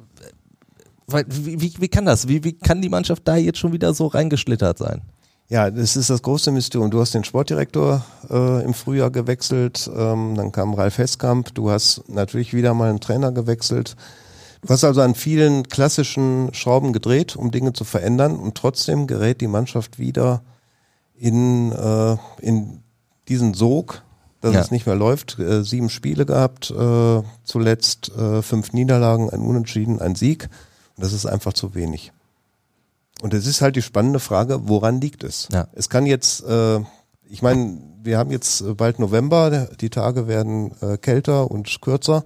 [1.07, 2.29] weil, wie, wie, wie kann das?
[2.29, 5.03] Wie, wie kann die Mannschaft da jetzt schon wieder so reingeschlittert sein?
[5.48, 6.92] Ja, das ist das große Mysterium.
[6.92, 12.09] Du hast den Sportdirektor äh, im Frühjahr gewechselt, ähm, dann kam Ralf Heskamp, du hast
[12.09, 13.96] natürlich wieder mal einen Trainer gewechselt.
[14.62, 19.40] Du hast also an vielen klassischen Schrauben gedreht, um Dinge zu verändern und trotzdem gerät
[19.40, 20.42] die Mannschaft wieder
[21.16, 22.83] in, äh, in
[23.26, 24.03] diesen Sog,
[24.40, 24.61] dass Ja.
[24.61, 25.38] es nicht mehr läuft.
[25.38, 30.48] Äh, sieben Spiele gehabt, äh, zuletzt äh, fünf Niederlagen, ein Unentschieden, ein Sieg.
[30.96, 32.12] Und das ist einfach zu wenig.
[33.22, 35.48] Und es ist halt die spannende Frage, woran liegt es?
[35.53, 35.68] Ja.
[35.72, 36.81] Es kann jetzt, äh,
[37.29, 42.24] ich meine, wir haben jetzt äh, bald November, die Tage werden äh, kälter und kürzer.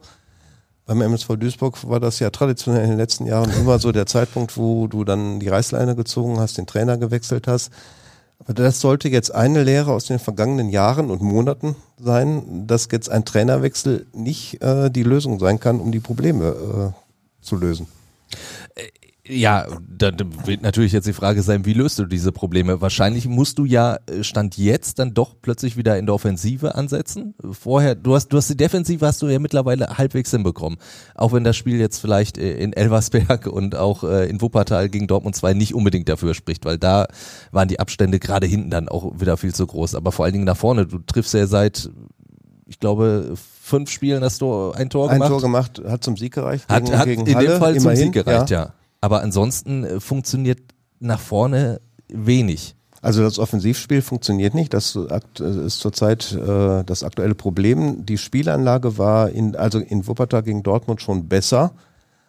[0.87, 4.57] Beim MSV Duisburg war das ja traditionell in den letzten Jahren immer so der Zeitpunkt,
[4.57, 7.71] wo du dann die Reißleine gezogen hast, den Trainer gewechselt hast.
[8.39, 13.09] Aber das sollte jetzt eine Lehre aus den vergangenen Jahren und Monaten sein, dass jetzt
[13.09, 17.87] ein Trainerwechsel nicht äh, die Lösung sein kann, um die Probleme äh, zu lösen.
[19.27, 20.11] Ja, da
[20.45, 22.83] wird natürlich jetzt die Frage sein, wie löst du diese Probleme?
[22.83, 27.35] Wahrscheinlich musst du ja äh, Stand jetzt dann doch plötzlich wieder in der Offensive ansetzen.
[27.51, 30.79] Vorher, du hast, du hast die Defensive hast du ja mittlerweile halbwegs hinbekommen.
[31.15, 35.07] Auch wenn das Spiel jetzt vielleicht äh, in Elversberg und auch äh, in Wuppertal gegen
[35.07, 37.07] Dortmund 2 nicht unbedingt dafür spricht, weil da
[37.51, 39.95] waren die Abstände gerade hinten dann auch wieder viel zu groß.
[39.95, 41.89] Aber vor allen Dingen nach vorne, du triffst ja seit,
[42.67, 43.33] ich glaube,
[43.63, 45.31] fünf Spielen hast du ein Tor Ein gemacht.
[45.31, 46.69] Tor gemacht, hat zum Sieg gereicht.
[46.69, 48.75] Hat, gegen, hat gegen in Halle, dem Fall zum immerhin, Sieg gereicht, ja.
[49.05, 50.61] Aber ansonsten äh, funktioniert
[50.99, 52.75] nach vorne wenig.
[53.03, 54.73] Also das Offensivspiel funktioniert nicht.
[54.73, 58.07] Das akt- ist zurzeit äh, das aktuelle Problem.
[58.07, 61.73] Die Spielanlage war in, also in Wuppertal gegen Dortmund schon besser.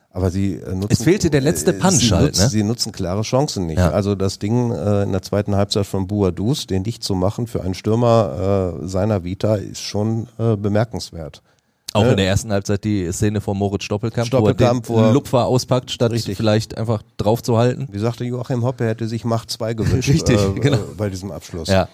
[0.09, 2.49] Aber sie äh, nutzen, Es fehlte der letzte äh, Punch sie halt, nutzen, ne?
[2.49, 3.77] Sie nutzen klare Chancen nicht.
[3.79, 3.91] Ja.
[3.91, 7.63] Also das Ding äh, in der zweiten Halbzeit von Buadus, den dicht zu machen für
[7.63, 11.41] einen Stürmer äh, seiner Vita, ist schon äh, bemerkenswert.
[11.95, 12.11] Auch ne?
[12.11, 15.13] in der ersten Halbzeit die Szene von Moritz Stoppelkamp, Stoppelkamp, wo wo er er- den
[15.13, 16.37] Lupfer auspackt, statt Richtig.
[16.37, 17.87] vielleicht einfach drauf zu halten.
[17.91, 20.77] Wie sagte Joachim Hopp, er hätte sich Macht 2 gewünscht Richtig, äh, genau.
[20.77, 21.67] äh, bei diesem Abschluss.
[21.69, 21.87] Ja.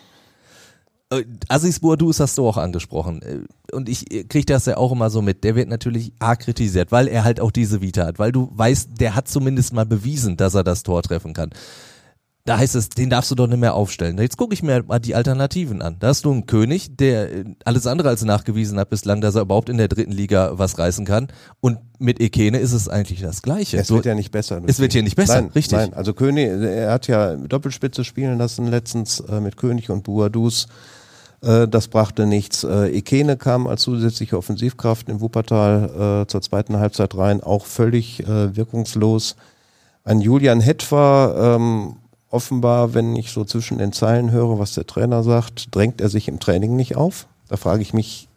[1.12, 3.22] Äh, Aziz Boadus hast du auch angesprochen.
[3.22, 5.44] Äh, Und ich kriege das ja auch immer so mit.
[5.44, 8.18] Der wird natürlich A kritisiert, weil er halt auch diese Vita hat.
[8.20, 11.50] Weil du weißt, der hat zumindest mal bewiesen, dass er das Tor treffen kann.
[12.44, 14.18] Da heißt es, den darfst du doch nicht mehr aufstellen.
[14.18, 15.98] Jetzt gucke ich mir mal die Alternativen an.
[16.00, 19.42] Da hast du einen König, der äh, alles andere als nachgewiesen hat bislang, dass er
[19.44, 21.28] überhaupt in der dritten Liga was reißen kann.
[21.60, 23.78] Und mit Ekene ist es eigentlich das Gleiche.
[23.78, 24.60] Es Du- wird ja nicht besser.
[24.66, 25.78] Es wird hier nicht besser, nein, richtig.
[25.78, 30.66] Nein, also König, er hat ja Doppelspitze spielen lassen letztens äh, mit König und Buadus.
[31.44, 32.64] Äh, das brachte nichts.
[32.64, 38.22] Äh, Ekene kam als zusätzliche Offensivkraft in Wuppertal äh, zur zweiten Halbzeit rein, auch völlig
[38.22, 39.36] äh, wirkungslos.
[40.04, 41.96] Ein Julian Hetwa, ähm,
[42.32, 46.28] offenbar, wenn ich so zwischen den Zeilen höre, was der Trainer sagt, drängt er sich
[46.28, 47.28] im Training nicht auf.
[47.50, 48.28] Da frage ich mich,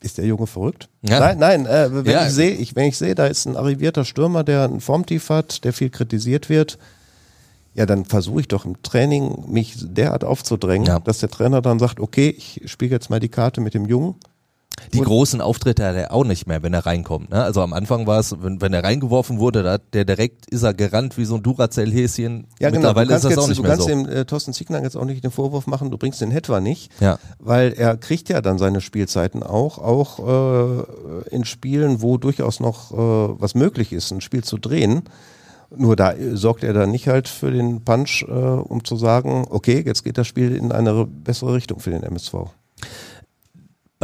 [0.00, 0.88] ist der Junge verrückt?
[1.02, 1.18] Ja.
[1.20, 2.26] Nein, nein, äh, wenn Ja.
[2.26, 5.64] ich sehe, ich, wenn ich sehe, da ist ein arrivierter Stürmer, der ein Formtief hat,
[5.64, 6.78] der viel kritisiert wird,
[7.74, 11.00] ja, dann versuche ich doch im Training, mich derart aufzudrängen, Ja.
[11.00, 14.14] dass der Trainer dann sagt, okay, ich spiele jetzt mal die Karte mit dem Jungen.
[14.92, 17.30] Die Und- großen Auftritte hat er auch nicht mehr, wenn er reinkommt.
[17.30, 17.42] Ne?
[17.42, 20.62] Also am Anfang war es, wenn, wenn er reingeworfen wurde, da hat der direkt ist
[20.62, 22.46] er gerannt wie so ein Duracell-Häschen.
[22.60, 22.80] Ja, genau.
[22.80, 23.88] Mittlerweile du kannst, ist das jetzt, auch nicht du mehr kannst so.
[23.88, 26.92] dem äh, Thorsten Ziegner jetzt auch nicht den Vorwurf machen, du bringst den Hetwa nicht,
[27.00, 27.18] Ja.
[27.38, 30.18] weil er kriegt ja dann seine Spielzeiten auch, auch
[30.78, 32.96] äh, in Spielen, wo durchaus noch äh,
[33.40, 35.02] was möglich ist, ein Spiel zu drehen.
[35.76, 39.46] Nur da äh, sorgt er dann nicht halt für den Punch, äh, um zu sagen,
[39.50, 42.34] okay, jetzt geht das Spiel in eine bessere Richtung für den MSV.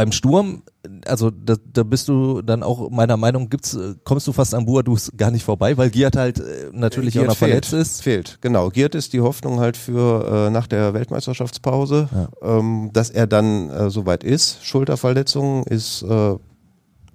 [0.01, 0.63] Beim Sturm,
[1.05, 5.13] also da, da bist du dann auch meiner Meinung, gibt's, kommst du fast an Buadus
[5.15, 8.01] gar nicht vorbei, weil Giert halt äh, natürlich auch Giert noch verletzt ist.
[8.01, 8.71] Fehlt, genau.
[8.71, 12.09] Giert ist die Hoffnung halt für äh, nach der Weltmeisterschaftspause,
[12.41, 14.65] ähm, dass er dann äh, soweit ist.
[14.65, 16.35] Schulterverletzung ist äh,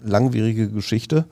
[0.03, 1.25] langwierige Geschichte.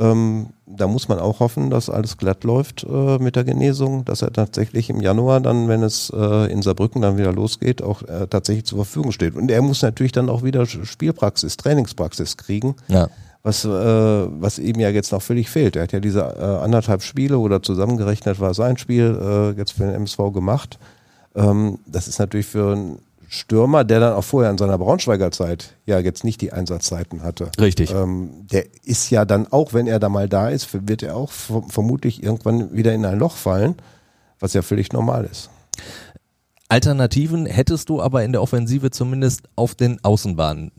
[0.00, 4.22] Ähm, da muss man auch hoffen, dass alles glatt läuft äh, mit der Genesung, dass
[4.22, 8.26] er tatsächlich im Januar dann, wenn es äh, in Saarbrücken dann wieder losgeht, auch äh,
[8.28, 9.34] tatsächlich zur Verfügung steht.
[9.34, 13.08] Und er muss natürlich dann auch wieder Spielpraxis, Trainingspraxis kriegen Ja.
[13.42, 15.76] was, äh, was ihm ja jetzt noch völlig fehlt.
[15.76, 19.72] Er hat ja diese äh, anderthalb Spiele oder zusammengerechnet war es ein Spiel äh, jetzt
[19.72, 20.78] für den MSV gemacht.
[21.34, 22.98] Ähm, das ist natürlich für einen
[23.32, 27.52] Stürmer, der dann auch vorher in seiner Braunschweiger Zeit ja jetzt nicht die Einsatzzeiten hatte.
[27.60, 27.92] Richtig.
[27.92, 31.30] Ähm, der ist ja dann auch, wenn er da mal da ist, wird er auch
[31.30, 33.76] vermutlich irgendwann wieder in ein Loch fallen,
[34.40, 35.48] was ja völlig normal ist.
[36.70, 40.70] Alternativen hättest du aber in der Offensive zumindest auf den Außenbahnen.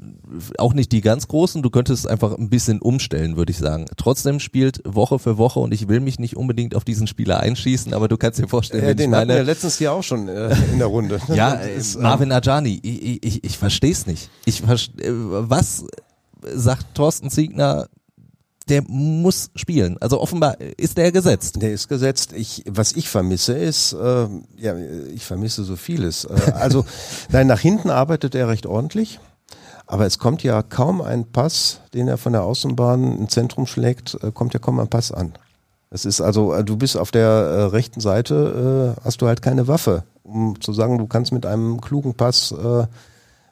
[0.58, 3.86] Auch nicht die ganz großen, du könntest einfach ein bisschen umstellen, würde ich sagen.
[3.98, 7.94] Trotzdem spielt Woche für Woche und ich will mich nicht unbedingt auf diesen Spieler einschießen,
[7.94, 10.78] aber du kannst dir vorstellen, Äh, den hatten wir letztes Jahr auch schon äh, in
[10.80, 11.20] der Runde.
[11.28, 14.30] ja, äh, ist, ähm, Marvin Ajani, ich, ich, ich verstehe es nicht.
[14.46, 15.84] Ich verste- äh, was
[16.42, 17.88] sagt Thorsten Ziegner,
[18.70, 19.98] der muss spielen.
[20.00, 21.62] Also offenbar ist der gesetzt.
[21.62, 22.34] Der ist gesetzt.
[22.34, 24.76] Ich, was ich vermisse ist, äh, ja,
[25.14, 26.26] ich vermisse so vieles.
[26.26, 26.86] Äh, also,
[27.30, 29.20] nein, nach hinten arbeitet er recht ordentlich,
[29.88, 34.18] aber es kommt ja kaum ein Pass, den er von der Außenbahn ins Zentrum schlägt,
[34.24, 35.34] äh, kommt ja kaum ein Pass an.
[35.90, 39.42] Es ist also, äh, du bist auf der äh, rechten Seite, äh, hast du halt
[39.42, 42.56] keine Waffe, um zu sagen, du kannst mit einem klugen Pass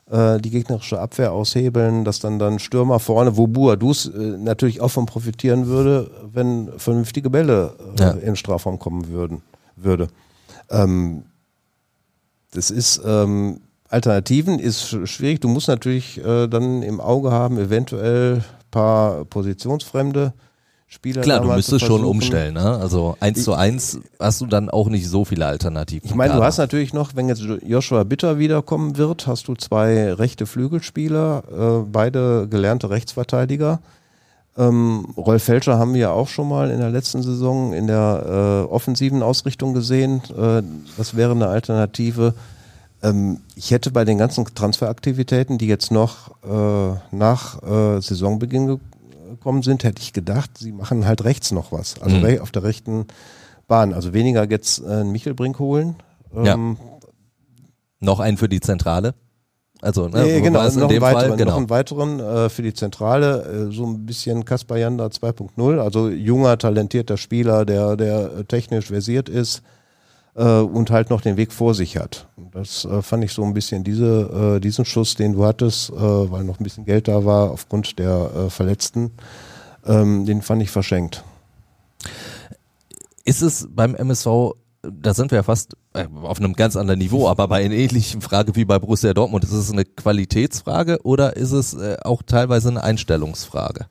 [0.10, 4.90] äh, die gegnerische Abwehr aushebeln, dass dann dann Stürmer vorne, wo Buadus äh, natürlich auch
[4.92, 8.12] von profitieren würde, wenn vernünftige Bälle äh, Ja.
[8.12, 9.42] in Strafraum kommen würden,
[9.76, 10.08] würde.
[10.70, 11.24] Ähm,
[12.52, 15.42] das ist ähm, Alternativen ist sch- schwierig.
[15.42, 20.34] Du musst natürlich äh, dann im Auge haben, eventuell paar positionsfremde
[20.92, 21.22] Spieler.
[21.22, 22.56] Klar, du müsstest schon umstellen.
[22.56, 22.66] Ne?
[22.66, 26.10] Also eins zu eins hast du dann auch nicht so viele Alternativen.
[26.10, 30.12] Ich meine, du hast natürlich noch, wenn jetzt Joshua Bitter wiederkommen wird, hast du zwei
[30.12, 33.82] rechte Flügelspieler, äh, beide gelernte Rechtsverteidiger.
[34.58, 38.66] Ähm, Rolf Felscher haben wir ja auch schon mal in der letzten Saison in der
[38.68, 40.24] äh, offensiven Ausrichtung gesehen.
[40.36, 40.64] Äh,
[40.98, 42.34] das wäre eine Alternative.
[43.04, 48.80] Ähm, ich hätte bei den ganzen Transferaktivitäten, die jetzt noch äh, nach äh, Saisonbeginn
[49.30, 52.02] gekommen sind, hätte ich gedacht, sie machen halt rechts noch was.
[52.02, 52.40] Also Mhm.
[52.42, 53.06] auf der rechten
[53.68, 53.94] Bahn.
[53.94, 55.96] Also weniger jetzt äh, einen Michelbrink holen.
[56.36, 56.54] Ja.
[56.54, 56.78] Ähm,
[58.00, 59.14] noch einen für die Zentrale.
[59.82, 61.24] Also ne, nee, genau, es in noch, dem einen Fall?
[61.24, 61.52] weiteren, Genau.
[61.52, 66.10] noch einen weiteren äh, für die Zentrale, äh, so ein bisschen Kaspar Janda 2.0, also
[66.10, 69.62] junger, talentierter Spieler, der, der äh, technisch versiert ist
[70.36, 72.28] äh, und halt noch den Weg vor sich hat.
[72.52, 75.96] Das äh, fand ich so ein bisschen diese, äh, diesen Schuss, den du hattest, äh,
[75.96, 79.12] weil noch ein bisschen Geld da war aufgrund der äh, Verletzten,
[79.86, 81.24] ähm, den fand ich verschenkt.
[83.26, 87.28] Ist es beim MSV da sind wir ja fast äh, auf einem ganz anderen Niveau,
[87.28, 91.52] aber bei einer ähnlichen Frage wie bei Borussia Dortmund, ist es eine Qualitätsfrage oder ist
[91.52, 93.88] es auch teilweise eine Einstellungsfrage?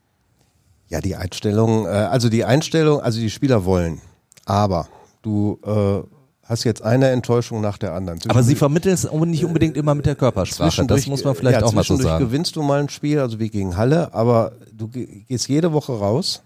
[0.89, 4.01] Ja, die Einstellung, also die Einstellung, also die Spieler wollen,
[4.47, 4.89] aber
[5.21, 6.18] du äh,
[6.49, 8.19] hast jetzt eine Enttäuschung nach der anderen.
[8.29, 10.87] Aber sie vermitteln es nicht unbedingt immer mit der Körpersprache.
[10.87, 12.25] Das muss man vielleicht ja, auch mal so sagen.
[12.25, 16.43] gewinnst du mal ein Spiel, also wie gegen Halle, aber du gehst jede Woche raus,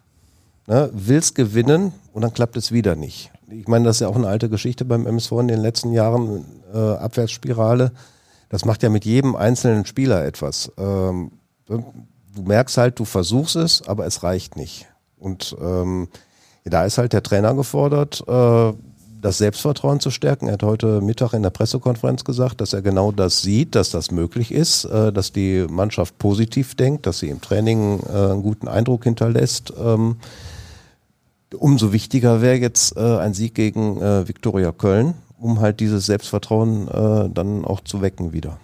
[0.67, 3.31] ne, willst gewinnen und dann klappt es wieder nicht.
[3.49, 6.45] Ich meine, das ist ja auch eine alte Geschichte beim MSV in den letzten Jahren,
[6.75, 7.93] äh, Abwärtsspirale.
[8.49, 10.73] Das macht ja mit jedem einzelnen Spieler etwas.
[10.79, 11.33] Ähm,
[11.67, 14.87] du merkst halt, du versuchst es, aber es reicht nicht.
[15.19, 16.09] Und ähm,
[16.65, 18.73] da ist halt der Trainer gefordert, äh,
[19.23, 20.49] das Selbstvertrauen zu stärken.
[20.49, 24.11] Er hat heute Mittag in der Pressekonferenz gesagt, dass er genau das sieht, dass das
[24.11, 28.69] möglich ist, äh, dass die Mannschaft positiv denkt, dass sie im Training äh, einen guten
[28.69, 29.73] Eindruck hinterlässt.
[29.83, 30.17] Ähm,
[31.55, 36.89] umso wichtiger wäre jetzt äh, ein Sieg gegen äh, Viktoria Köln, um halt dieses Selbstvertrauen
[36.89, 38.59] äh, dann auch zu wecken wieder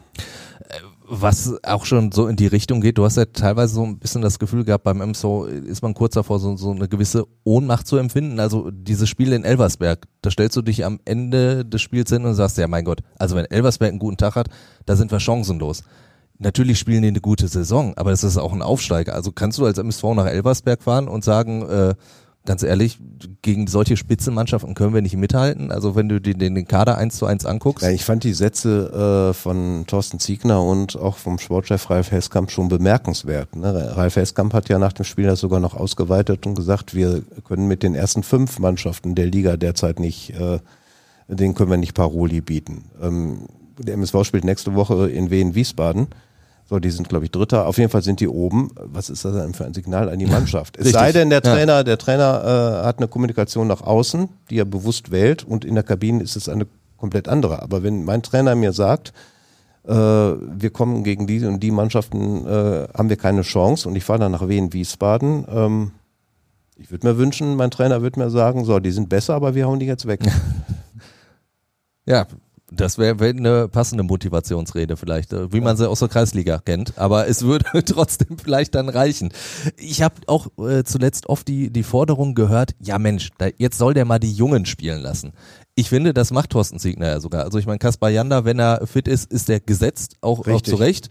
[1.08, 2.98] was auch schon so in die Richtung geht.
[2.98, 6.14] Du hast ja teilweise so ein bisschen das Gefühl gehabt, beim MSO ist man kurz
[6.14, 8.38] davor, so, so eine gewisse Ohnmacht zu empfinden.
[8.40, 12.34] Also dieses Spiel in Elversberg, da stellst du dich am Ende des Spiels hin und
[12.34, 14.48] sagst, ja mein Gott, also wenn Elversberg einen guten Tag hat,
[14.84, 15.82] da sind wir chancenlos.
[16.38, 19.14] Natürlich spielen die eine gute Saison, aber es ist auch ein Aufsteiger.
[19.14, 21.94] Also kannst du als MSV nach Elversberg fahren und sagen, äh,
[22.48, 22.98] ganz ehrlich,
[23.42, 25.70] gegen solche Spitzenmannschaften können wir nicht mithalten.
[25.70, 27.84] Also wenn du den, den Kader eins zu eins anguckst.
[27.84, 32.50] Ja, ich fand die Sätze äh, von Thorsten Ziegner und auch vom Sportchef Ralf Heskamp
[32.50, 33.54] schon bemerkenswert.
[33.54, 33.94] Ne?
[33.94, 37.68] Ralf Heskamp hat ja nach dem Spiel das sogar noch ausgeweitet und gesagt, wir können
[37.68, 40.58] mit den ersten fünf Mannschaften der Liga derzeit nicht, äh,
[41.28, 42.86] den können wir nicht Paroli bieten.
[43.02, 43.40] Ähm,
[43.78, 46.06] der MSV spielt nächste Woche in Wien Wiesbaden.
[46.68, 47.66] So, die sind, glaube ich, Dritter.
[47.66, 48.70] Auf jeden Fall sind die oben.
[48.76, 50.76] Was ist das denn für ein Signal an die Mannschaft?
[50.76, 51.82] es sei denn, der Trainer, ja.
[51.82, 55.84] der Trainer äh, hat eine Kommunikation nach außen, die er bewusst wählt, und in der
[55.84, 56.66] Kabine ist es eine
[56.98, 57.62] komplett andere.
[57.62, 59.14] Aber wenn mein Trainer mir sagt,
[59.86, 64.04] äh, wir kommen gegen die und die Mannschaften, äh, haben wir keine Chance und ich
[64.04, 65.92] fahre dann nach Wien Wiesbaden, ähm,
[66.76, 69.66] ich würde mir wünschen, mein Trainer würde mir sagen, so, die sind besser, aber wir
[69.66, 70.20] hauen die jetzt weg.
[72.06, 72.26] ja,
[72.70, 76.98] das wäre wär eine passende Motivationsrede vielleicht, äh, wie man sie aus der Kreisliga kennt.
[76.98, 79.32] Aber es würde trotzdem vielleicht dann reichen.
[79.76, 83.94] Ich habe auch äh, zuletzt oft die, die Forderung gehört, ja Mensch, da, jetzt soll
[83.94, 85.32] der mal die Jungen spielen lassen.
[85.74, 87.44] Ich finde, das macht Thorsten Siegner ja sogar.
[87.44, 90.76] Also ich meine, Kaspar Janda, wenn er fit ist, ist er gesetzt, auch, auch zu
[90.76, 91.08] Recht.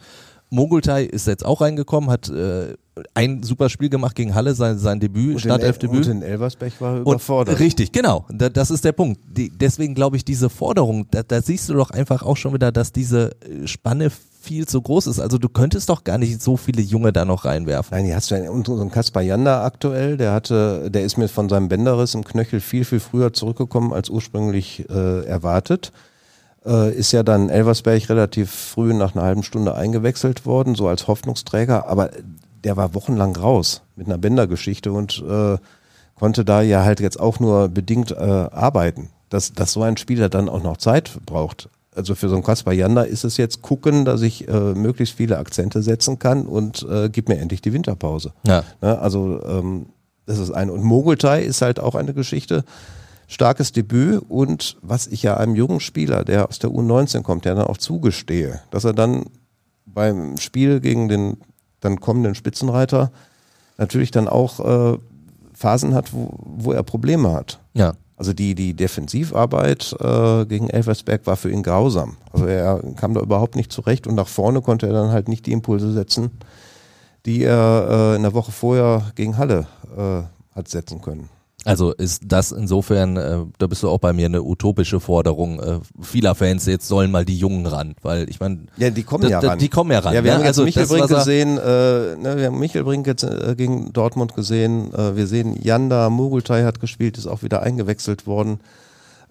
[0.49, 2.75] Mogultai ist jetzt auch reingekommen, hat äh,
[3.13, 6.05] ein super Spiel gemacht gegen Halle, sein, sein Debüt, Startelfdebüt.
[6.05, 7.55] Und in Elversberg war er überfordert.
[7.55, 8.25] Und, richtig, genau.
[8.29, 9.19] Da, das ist der Punkt.
[9.29, 12.71] Die, deswegen glaube ich, diese Forderung, da, da siehst du doch einfach auch schon wieder,
[12.71, 15.19] dass diese äh, Spanne viel zu groß ist.
[15.19, 17.95] Also du könntest doch gar nicht so viele Junge da noch reinwerfen.
[17.95, 21.67] Nein, die hast du einen Kaspar Janda aktuell, der hatte, der ist mir von seinem
[21.67, 25.91] Bänderriss im Knöchel viel, viel früher zurückgekommen als ursprünglich äh, erwartet
[26.67, 31.07] äh, ist ja dann Elversberg relativ früh nach einer halben Stunde eingewechselt worden, so als
[31.07, 32.11] Hoffnungsträger, aber
[32.63, 35.57] der war wochenlang raus mit einer Bändergeschichte und äh,
[36.15, 39.09] konnte da ja halt jetzt auch nur bedingt äh, arbeiten.
[39.29, 41.67] Dass, dass so ein Spieler dann auch noch Zeit braucht.
[41.93, 45.37] Also für so einen Kaspar Janda ist es jetzt gucken, dass ich äh, möglichst viele
[45.37, 48.31] Akzente setzen kann und äh, gib mir endlich die Winterpause.
[48.45, 48.63] Ja.
[48.81, 48.97] Ne?
[48.99, 49.87] Also ähm,
[50.25, 52.63] das ist ein und Mogultai ist halt auch eine Geschichte
[53.27, 57.55] starkes Debüt und was ich ja einem jungen Spieler, der aus der U19 kommt, der
[57.55, 59.25] dann auch zugestehe, dass er dann
[59.85, 61.37] beim Spiel gegen den
[61.79, 63.11] dann kommenden Spitzenreiter
[63.77, 64.97] natürlich dann auch äh,
[65.53, 67.59] Phasen hat, wo, wo er Probleme hat.
[67.73, 67.93] Ja.
[68.15, 72.17] Also die, die Defensivarbeit äh, gegen Elversberg war für ihn grausam.
[72.31, 75.45] Also er kam da überhaupt nicht zurecht und nach vorne konnte er dann halt nicht
[75.45, 76.31] die Impulse setzen,
[77.27, 80.23] die er äh, in der Woche vorher gegen Halle äh,
[80.55, 81.29] hat setzen können.
[81.67, 85.79] Also ist das insofern, äh, da bist du auch bei mir eine utopische Forderung äh,
[86.01, 89.39] vieler Fans, jetzt sollen mal die Jungen ran, weil ich meine, ja, die kommen ja
[89.39, 89.59] ran.
[89.59, 90.13] Die kommen ja ran.
[90.13, 93.53] Ja, wir ja, haben also jetzt Michelbrink gesehen, äh, ne, wir haben Michelbrink jetzt äh,
[93.57, 98.61] gegen Dortmund gesehen, äh, wir sehen Janda, Mugultai hat gespielt, ist auch wieder eingewechselt worden.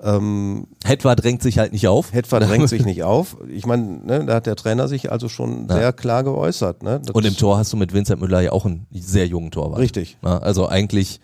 [0.02, 2.12] Ähm, Hetwa drängt sich halt nicht auf.
[2.12, 3.38] Hetwa drängt sich nicht auf.
[3.48, 5.76] Ich meine, ne, da hat der Trainer sich also schon ja.
[5.76, 6.82] sehr klar geäußert.
[6.82, 7.00] Ne?
[7.14, 9.78] Und im Tor hast du mit Vincent Müller ja auch einen sehr jungen Torwart.
[9.78, 10.18] Richtig.
[10.22, 11.20] Ja, also eigentlich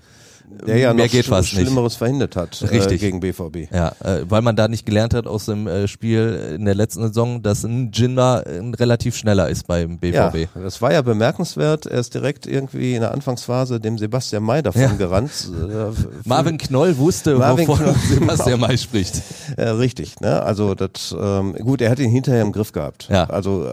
[0.67, 1.99] der ja mehr noch geht fast Schlimmeres nicht.
[1.99, 3.03] verhindert hat äh, Richtig.
[3.03, 3.73] Äh, gegen BVB.
[3.73, 7.03] Ja, äh, weil man da nicht gelernt hat aus dem äh, Spiel in der letzten
[7.03, 10.37] Saison, dass ein Jinma äh, relativ schneller ist beim BVB.
[10.55, 11.87] Ja, das war ja bemerkenswert.
[11.87, 14.93] Er ist direkt irgendwie in der Anfangsphase dem Sebastian May davon ja.
[14.95, 15.33] gerannt.
[15.63, 15.93] Äh,
[16.25, 19.23] Marvin Knoll wusste, Marvin wovon Knoll, Sebastian May spricht.
[19.57, 20.43] richtig, ne?
[20.43, 23.09] Also das ähm, gut, er hat ihn hinterher im Griff gehabt.
[23.11, 23.25] Ja.
[23.25, 23.67] Also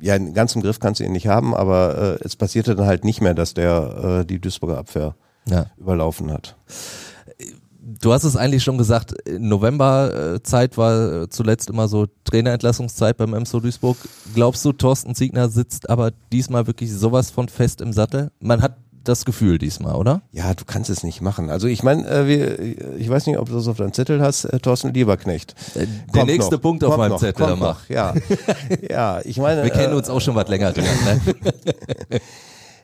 [0.00, 3.20] ja, ganz im Griff kannst du ihn nicht haben, aber es passierte dann halt nicht
[3.20, 5.14] mehr, dass der die Duisburger Abwehr
[5.48, 5.66] ja.
[5.76, 6.56] überlaufen hat.
[8.00, 13.60] Du hast es eigentlich schon gesagt, Novemberzeit war äh, zuletzt immer so Trainerentlassungszeit beim MSO
[13.60, 13.98] Duisburg.
[14.34, 18.30] Glaubst du, Thorsten Ziegner sitzt aber diesmal wirklich sowas von fest im Sattel?
[18.40, 20.22] Man hat das Gefühl diesmal, oder?
[20.32, 21.50] Ja, du kannst es nicht machen.
[21.50, 24.58] Also ich meine, äh, ich weiß nicht, ob du das auf deinem Zettel hast, äh,
[24.58, 25.54] Thorsten Lieberknecht.
[25.74, 27.56] Äh, Der nächste noch, Punkt auf meinem noch, Zettel.
[27.56, 28.14] Noch, ja,
[28.90, 29.62] ja, ich meine.
[29.62, 30.72] Wir kennen uns auch schon was länger.
[30.72, 32.20] Drin, ne?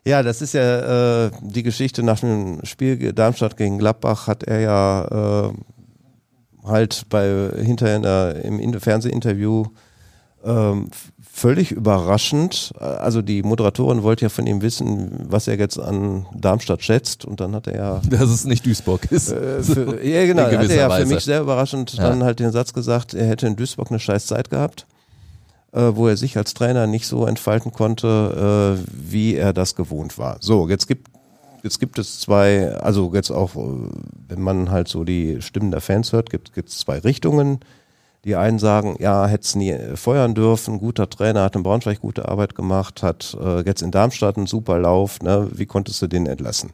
[0.05, 4.61] Ja, das ist ja äh, die Geschichte nach dem Spiel Darmstadt gegen Gladbach hat er
[4.61, 5.53] ja äh,
[6.67, 9.67] halt bei hinterher in der, im Fernsehinterview
[10.43, 10.89] ähm,
[11.21, 12.73] völlig überraschend.
[12.79, 17.41] Also die Moderatorin wollte ja von ihm wissen, was er jetzt an Darmstadt schätzt und
[17.41, 18.01] dann hat er ja...
[18.11, 19.31] Dass es nicht Duisburg ist.
[19.31, 21.07] Äh, für, ja genau, hat er ja Weise.
[21.07, 22.09] für mich sehr überraschend ja.
[22.09, 24.87] dann halt den Satz gesagt, er hätte in Duisburg eine scheiß Zeit gehabt
[25.73, 30.19] äh, wo er sich als Trainer nicht so entfalten konnte, äh, wie er das gewohnt
[30.19, 30.37] war.
[30.41, 31.09] So, jetzt gibt
[31.63, 33.91] jetzt gibt es zwei, also jetzt auch, äh,
[34.29, 37.61] wenn man halt so die Stimmen der Fans hört, gibt es zwei Richtungen.
[38.25, 42.29] Die einen sagen, ja, hätte es nie feuern dürfen, guter Trainer, hat in Braunschweig gute
[42.29, 46.27] Arbeit gemacht, hat äh, jetzt in Darmstadt einen super Lauf, ne, wie konntest du den
[46.27, 46.73] entlassen?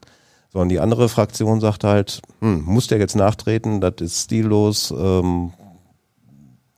[0.53, 4.93] So, und die andere Fraktion sagt halt, hm, muss der jetzt nachtreten, das ist stillos,
[4.97, 5.53] ähm,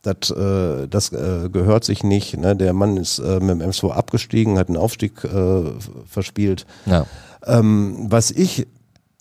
[0.01, 2.37] das, äh, das äh, gehört sich nicht.
[2.37, 2.55] Ne?
[2.55, 5.63] Der Mann ist äh, mit dem MSV abgestiegen, hat einen Aufstieg äh,
[6.05, 6.65] verspielt.
[6.85, 7.05] Ja.
[7.45, 8.67] Ähm, was ich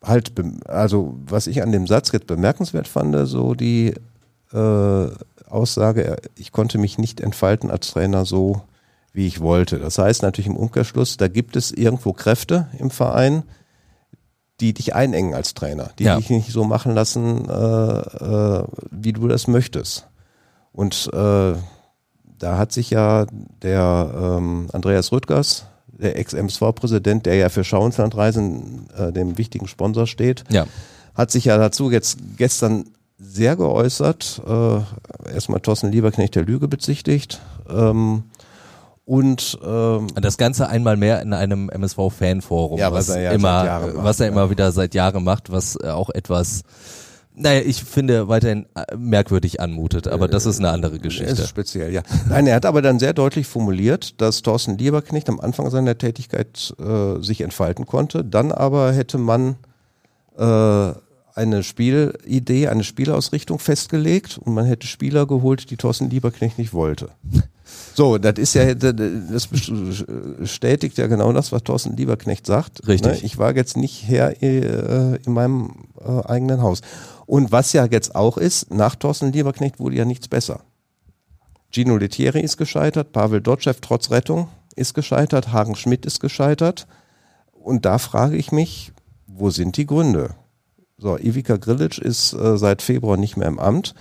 [0.02, 0.32] halt,
[0.66, 3.94] also was ich an dem Satz jetzt bemerkenswert fand, so die
[4.52, 5.08] äh,
[5.48, 8.62] Aussage, ich konnte mich nicht entfalten als Trainer so,
[9.12, 9.78] wie ich wollte.
[9.78, 13.42] Das heißt natürlich im Umkehrschluss, da gibt es irgendwo Kräfte im Verein,
[14.60, 16.16] die dich einengen als Trainer, die ja.
[16.16, 20.06] dich nicht so machen lassen, äh, äh, wie du das möchtest.
[20.72, 21.54] Und äh,
[22.38, 23.26] da hat sich ja
[23.62, 30.44] der ähm, Andreas Rüttgers, der Ex-MSV-Präsident, der ja für Schauenslandreisen äh, dem wichtigen Sponsor steht,
[30.50, 30.66] ja.
[31.14, 32.84] hat sich ja dazu jetzt gestern
[33.18, 34.40] sehr geäußert.
[34.46, 37.40] Äh, erstmal Thorsten Lieberknecht der Lüge bezichtigt.
[37.68, 38.24] Ähm,
[39.04, 43.90] und ähm, das Ganze einmal mehr in einem MSV-Fanforum, ja, was, was, er ja immer,
[43.94, 46.62] was er immer wieder seit Jahren macht, was auch etwas
[47.38, 51.42] naja, ich finde weiterhin äh, merkwürdig anmutet, aber das ist eine andere Geschichte.
[51.42, 52.02] Ist speziell, ja.
[52.28, 56.74] Nein, er hat aber dann sehr deutlich formuliert, dass Thorsten Lieberknecht am Anfang seiner Tätigkeit
[56.78, 58.24] äh, sich entfalten konnte.
[58.24, 59.56] Dann aber hätte man
[60.36, 60.92] äh,
[61.34, 67.10] eine Spielidee, eine Spielausrichtung festgelegt und man hätte Spieler geholt, die Thorsten Lieberknecht nicht wollte.
[67.94, 72.86] So, das ist ja, das bestätigt ja genau das, was Thorsten Lieberknecht sagt.
[72.88, 73.20] Richtig.
[73.20, 73.26] Ne?
[73.26, 76.80] Ich war jetzt nicht Herr äh, in meinem äh, eigenen Haus.
[77.28, 80.60] Und was ja jetzt auch ist, nach Thorsten Lieberknecht wurde ja nichts besser.
[81.70, 86.86] Gino Lettieri ist gescheitert, Pavel Dotschew trotz Rettung ist gescheitert, Hagen Schmidt ist gescheitert.
[87.52, 88.92] Und da frage ich mich,
[89.26, 90.30] wo sind die Gründe?
[90.96, 93.94] So, Ivica Grilic ist äh, seit Februar nicht mehr im Amt.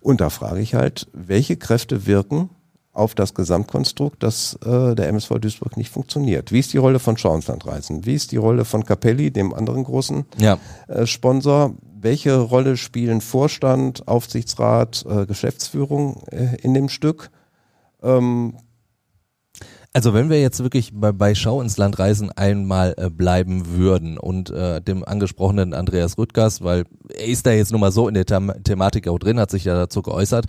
[0.00, 2.50] Und da frage ich halt, welche Kräfte wirken
[2.92, 6.50] auf das Gesamtkonstrukt, dass äh, der MSV Duisburg nicht funktioniert.
[6.50, 8.04] Wie ist die Rolle von Schauenslandreisen?
[8.04, 10.58] Wie ist die Rolle von Capelli, dem anderen großen ja.
[10.88, 11.74] äh, Sponsor?
[12.04, 17.30] Welche Rolle spielen Vorstand, Aufsichtsrat, äh, Geschäftsführung äh, in dem Stück?
[18.02, 18.58] Ähm,
[19.94, 24.18] also wenn wir jetzt wirklich bei, bei Schau ins Land reisen einmal äh, bleiben würden
[24.18, 28.14] und äh, dem angesprochenen Andreas Rüttgers, weil er ist da jetzt nun mal so in
[28.14, 30.46] der The Thematik auch drin, hat sich ja dazu geäußert,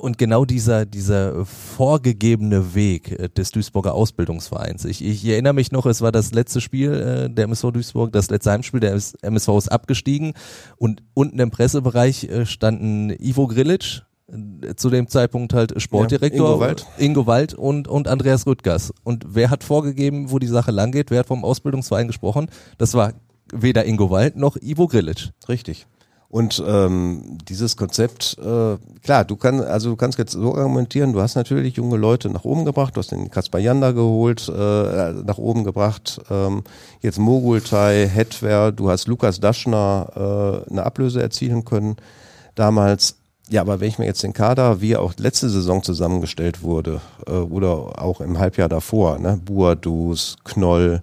[0.00, 4.84] und genau dieser, dieser vorgegebene Weg äh, des Duisburger Ausbildungsvereins.
[4.84, 8.30] Ich, ich erinnere mich noch, es war das letzte Spiel äh, der MSV Duisburg, das
[8.30, 10.32] letzte Heimspiel, der MSV ist abgestiegen
[10.76, 16.52] und unten im Pressebereich äh, standen Ivo Grilic, äh, zu dem Zeitpunkt halt Sportdirektor, ja,
[16.52, 16.86] Ingo, Wald.
[16.98, 18.92] Ingo Wald und, und Andreas Rüttgers.
[19.04, 21.10] Und wer hat vorgegeben, wo die Sache langgeht?
[21.10, 22.48] Wer hat vom Ausbildungsverein gesprochen?
[22.78, 23.12] Das war
[23.52, 25.30] weder Ingo Wald noch Ivo Grilic.
[25.48, 25.86] Richtig.
[26.30, 31.20] Und ähm, dieses Konzept, äh, klar, du kannst, also du kannst jetzt so argumentieren, du
[31.20, 35.38] hast natürlich junge Leute nach oben gebracht, du hast den Kaspar Janda geholt, äh, nach
[35.38, 36.62] oben gebracht, ähm,
[37.00, 41.96] jetzt Mogultai, Hetwer, du hast Lukas Daschner äh, eine Ablöse erzielen können
[42.54, 43.16] damals.
[43.48, 47.00] Ja, aber wenn ich mir jetzt den Kader, wie er auch letzte Saison zusammengestellt wurde,
[47.26, 51.02] äh, oder auch im Halbjahr davor, ne, Buadus, Knoll,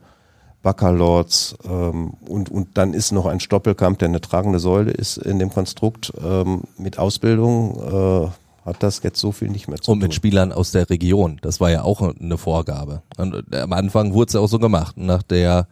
[0.64, 5.40] Baccalords ähm, und, und dann ist noch ein Stoppelkamp, der eine tragende Säule ist in
[5.40, 8.26] dem Konstrukt ähm, mit Ausbildung.
[8.26, 9.94] Äh, hat das jetzt so viel nicht mehr zu tun.
[9.94, 13.02] Und mit Spielern aus der Region, das war ja auch eine Vorgabe.
[13.18, 15.68] Und am Anfang wurde es ja auch so gemacht, nach der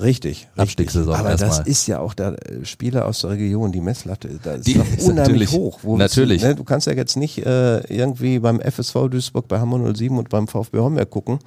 [0.00, 1.66] Richtig, Abstiegssaison Aber das mal.
[1.66, 4.86] ist ja auch der äh, Spieler aus der Region, die Messlatte, da ist die doch
[5.04, 5.80] unheimlich hoch.
[5.82, 6.42] Wo natürlich.
[6.42, 10.16] Du, ne, du, kannst ja jetzt nicht äh, irgendwie beim FSV Duisburg, bei Hammer 07
[10.16, 11.40] und beim VfB Homberg gucken,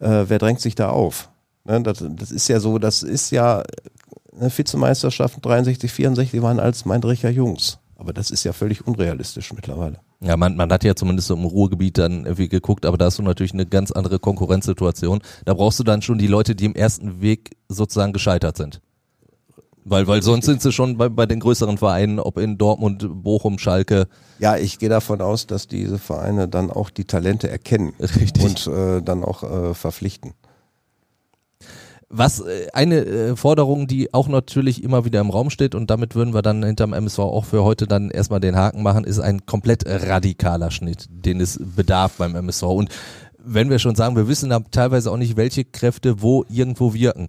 [0.00, 1.28] äh, wer drängt sich da auf.
[1.64, 3.62] Ne, das, das ist ja so, das ist ja
[4.38, 7.78] eine Vizemeisterschaft 63, 64 waren als Meindricher Jungs.
[7.96, 10.00] Aber das ist ja völlig unrealistisch mittlerweile.
[10.20, 13.18] Ja, man, man hat ja zumindest so im Ruhrgebiet dann irgendwie geguckt, aber da hast
[13.18, 15.20] du natürlich eine ganz andere Konkurrenzsituation.
[15.44, 18.80] Da brauchst du dann schon die Leute, die im ersten Weg sozusagen gescheitert sind.
[19.86, 23.58] Weil, weil sonst sind sie schon bei, bei den größeren Vereinen, ob in Dortmund, Bochum,
[23.58, 24.08] Schalke.
[24.38, 28.42] Ja, ich gehe davon aus, dass diese Vereine dann auch die Talente erkennen Richtig.
[28.42, 30.32] und äh, dann auch äh, verpflichten.
[32.08, 36.14] Was äh, eine äh, Forderung, die auch natürlich immer wieder im Raum steht und damit
[36.14, 39.46] würden wir dann hinterm MSV auch für heute dann erstmal den Haken machen, ist ein
[39.46, 42.62] komplett radikaler Schnitt, den es bedarf beim MSV.
[42.64, 42.90] Und
[43.44, 47.26] wenn wir schon sagen, wir wissen da teilweise auch nicht, welche Kräfte wo irgendwo wirken.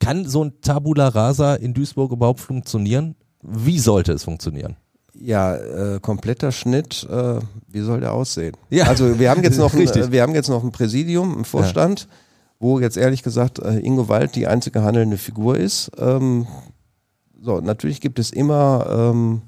[0.00, 3.16] Kann so ein Tabula Rasa in Duisburg überhaupt funktionieren?
[3.42, 4.76] Wie sollte es funktionieren?
[5.14, 8.56] Ja, äh, kompletter Schnitt, äh, wie soll der aussehen?
[8.70, 8.84] Ja.
[8.84, 12.08] Also wir haben jetzt noch ein, wir haben jetzt noch ein Präsidium, einen Vorstand,
[12.60, 15.90] wo jetzt ehrlich gesagt äh, Ingo Wald die einzige handelnde Figur ist.
[15.98, 16.46] Ähm,
[17.40, 19.42] so, natürlich gibt es immer ähm,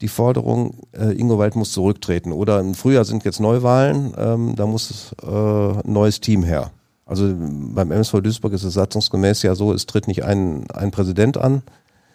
[0.00, 2.32] die Forderung, äh, Ingo Wald muss zurücktreten.
[2.32, 6.70] Oder im Frühjahr sind jetzt Neuwahlen, ähm, da muss äh, ein neues Team her.
[7.04, 11.36] Also beim MSV Duisburg ist es satzungsgemäß ja so, es tritt nicht ein, ein Präsident
[11.36, 11.62] an,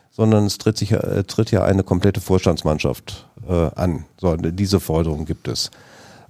[0.09, 4.05] sondern es tritt, sich, äh, tritt ja eine komplette Vorstandsmannschaft äh, an.
[4.17, 5.69] So, diese Forderung gibt es.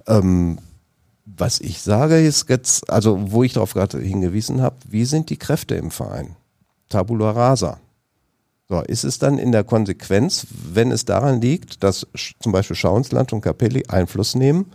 [0.08, 0.58] Ähm,
[1.26, 5.36] was ich sage ist jetzt, also wo ich darauf gerade hingewiesen habe, wie sind die
[5.36, 6.36] Kräfte im Verein?
[6.88, 7.80] Tabula rasa.
[8.68, 12.06] So, ist es dann in der Konsequenz, wenn es daran liegt, dass
[12.40, 14.72] zum Beispiel Schauensland und Capelli Einfluss nehmen,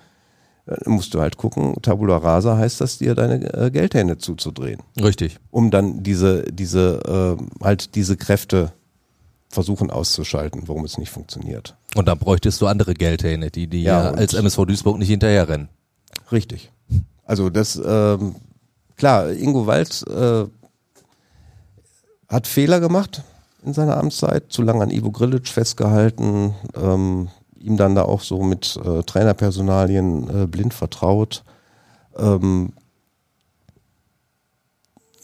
[0.66, 5.40] dann musst du halt gucken, Tabula rasa heißt das, dir deine äh, Geldhände zuzudrehen, Richtig.
[5.50, 8.72] um dann diese, diese, äh, halt diese Kräfte
[9.50, 11.76] versuchen auszuschalten, warum es nicht funktioniert.
[11.96, 15.68] Und dann bräuchtest du andere Geldhähne, die, die Ja, als MSV Duisburg nicht hinterherrennen.
[16.32, 16.72] Richtig.
[17.26, 18.36] Also das, ähm,
[18.96, 20.46] klar, Ingo Wald äh,
[22.28, 23.24] hat Fehler gemacht
[23.64, 27.30] in seiner Amtszeit, zu lange an Ivo Grilic festgehalten, ähm,
[27.60, 31.44] ihm dann da auch so mit äh, Trainerpersonalien äh, blind vertraut.
[32.18, 32.74] Ähm,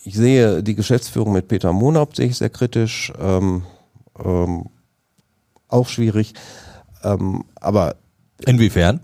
[0.04, 3.64] ich sehe die Geschäftsführung mit Peter Monaup sehe ich sehr kritisch, ähm,
[4.24, 4.68] ähm,
[5.68, 6.34] auch schwierig.
[7.04, 7.96] Ähm, aber
[8.46, 9.02] Inwiefern?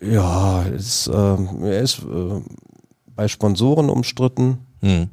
[0.00, 2.40] Ja, es, ähm, er ist äh,
[3.14, 4.58] bei Sponsoren umstritten.
[4.80, 5.08] Hm.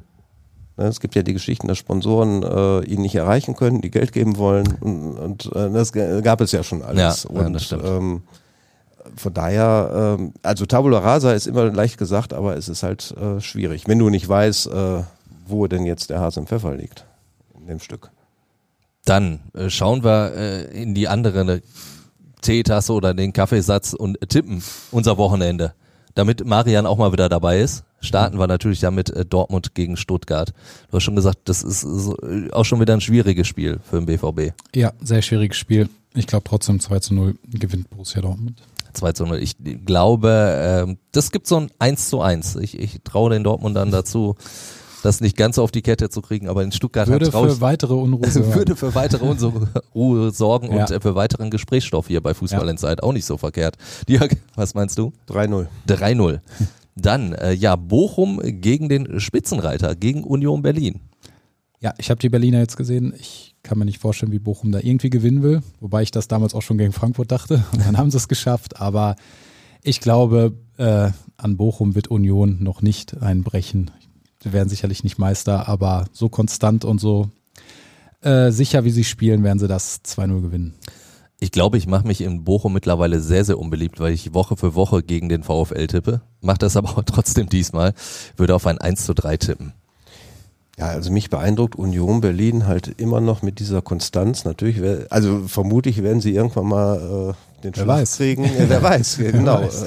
[0.76, 4.12] Ne, Es gibt ja die Geschichten, dass Sponsoren äh, ihn nicht erreichen können, die Geld
[4.12, 4.66] geben wollen.
[4.80, 7.24] Und, und äh, das gab es ja schon alles.
[7.24, 7.84] Ja, ja, und das stimmt.
[7.84, 8.22] Ähm,
[9.16, 13.40] von daher, ähm, also Tabula Rasa ist immer leicht gesagt, aber es ist halt äh,
[13.40, 15.02] schwierig, wenn du nicht weißt, äh,
[15.46, 17.04] wo denn jetzt der Hase im Pfeffer liegt
[17.58, 18.10] in dem Stück.
[19.04, 21.62] Dann äh, schauen wir äh, in die andere
[22.42, 25.74] Teetasse oder den Kaffeesatz und tippen unser Wochenende.
[26.14, 30.52] Damit Marian auch mal wieder dabei ist, starten wir natürlich damit äh, Dortmund gegen Stuttgart.
[30.90, 34.06] Du hast schon gesagt, das ist äh, auch schon wieder ein schwieriges Spiel für den
[34.06, 34.54] BVB.
[34.74, 35.88] Ja, sehr schwieriges Spiel.
[36.14, 38.60] Ich glaube trotzdem 2 zu 0 gewinnt Borussia Dortmund.
[38.92, 39.38] 2 zu 0.
[39.38, 42.56] Ich glaube, ähm, das gibt so ein 1 zu 1.
[42.56, 44.34] Ich, ich traue den Dortmundern dazu,
[45.02, 47.94] das nicht ganz auf die Kette zu kriegen, aber in Stuttgart Würde ich für weitere
[47.94, 48.54] Unruhe sorgen.
[48.54, 50.82] würde für weitere Unruhe sorgen Ja.
[50.84, 52.70] und äh, für weiteren Gesprächsstoff hier bei Fußball Ja.
[52.70, 53.76] in Zeit auch nicht so verkehrt.
[54.08, 55.12] Dirk, was meinst du?
[55.28, 55.66] 3-0.
[55.88, 56.40] 3-0.
[56.96, 61.00] Dann, äh, ja, Bochum gegen den Spitzenreiter, gegen Union Berlin.
[61.80, 63.14] Ja, ich habe die Berliner jetzt gesehen.
[63.18, 65.62] Ich kann mir nicht vorstellen, wie Bochum da irgendwie gewinnen will.
[65.80, 67.64] Wobei ich das damals auch schon gegen Frankfurt dachte.
[67.72, 68.80] Und dann haben sie es geschafft.
[68.80, 69.16] Aber
[69.82, 73.90] ich glaube, äh, an Bochum wird Union noch nicht einbrechen.
[74.42, 77.30] Sie werden sicherlich nicht Meister, aber so konstant und so
[78.22, 80.74] äh, sicher, wie sie spielen, werden sie das 2-0 gewinnen.
[81.42, 84.74] Ich glaube, ich mache mich in Bochum mittlerweile sehr, sehr unbeliebt, weil ich Woche für
[84.74, 86.20] Woche gegen den VfL tippe.
[86.42, 87.94] Mache das aber auch trotzdem diesmal.
[88.36, 89.72] Würde auf ein 1 zu 3 tippen.
[90.78, 94.44] Ja, also mich beeindruckt Union Berlin halt immer noch mit dieser Konstanz.
[94.44, 98.16] Natürlich, wär, also vermutlich werden sie irgendwann mal äh, den Wer Schlag weiß.
[98.16, 98.44] kriegen.
[98.58, 99.62] Ja, wer weiß, genau.
[99.62, 99.86] weiß.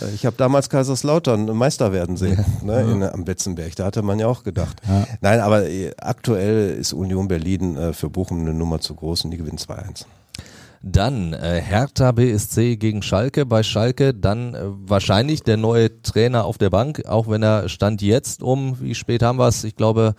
[0.00, 3.74] Äh, ich habe damals Kaiserslautern Meister werden sehen ne, in, am Betzenberg.
[3.76, 4.80] Da hatte man ja auch gedacht.
[4.86, 5.06] Ja.
[5.20, 9.30] Nein, aber äh, aktuell ist Union Berlin äh, für Bochum eine Nummer zu groß und
[9.30, 10.04] die gewinnt 2-1.
[10.80, 13.46] Dann äh, Hertha BSC gegen Schalke.
[13.46, 18.00] Bei Schalke dann äh, wahrscheinlich der neue Trainer auf der Bank, auch wenn er stand
[18.00, 19.64] jetzt um, wie spät haben wir es?
[19.64, 20.14] Ich glaube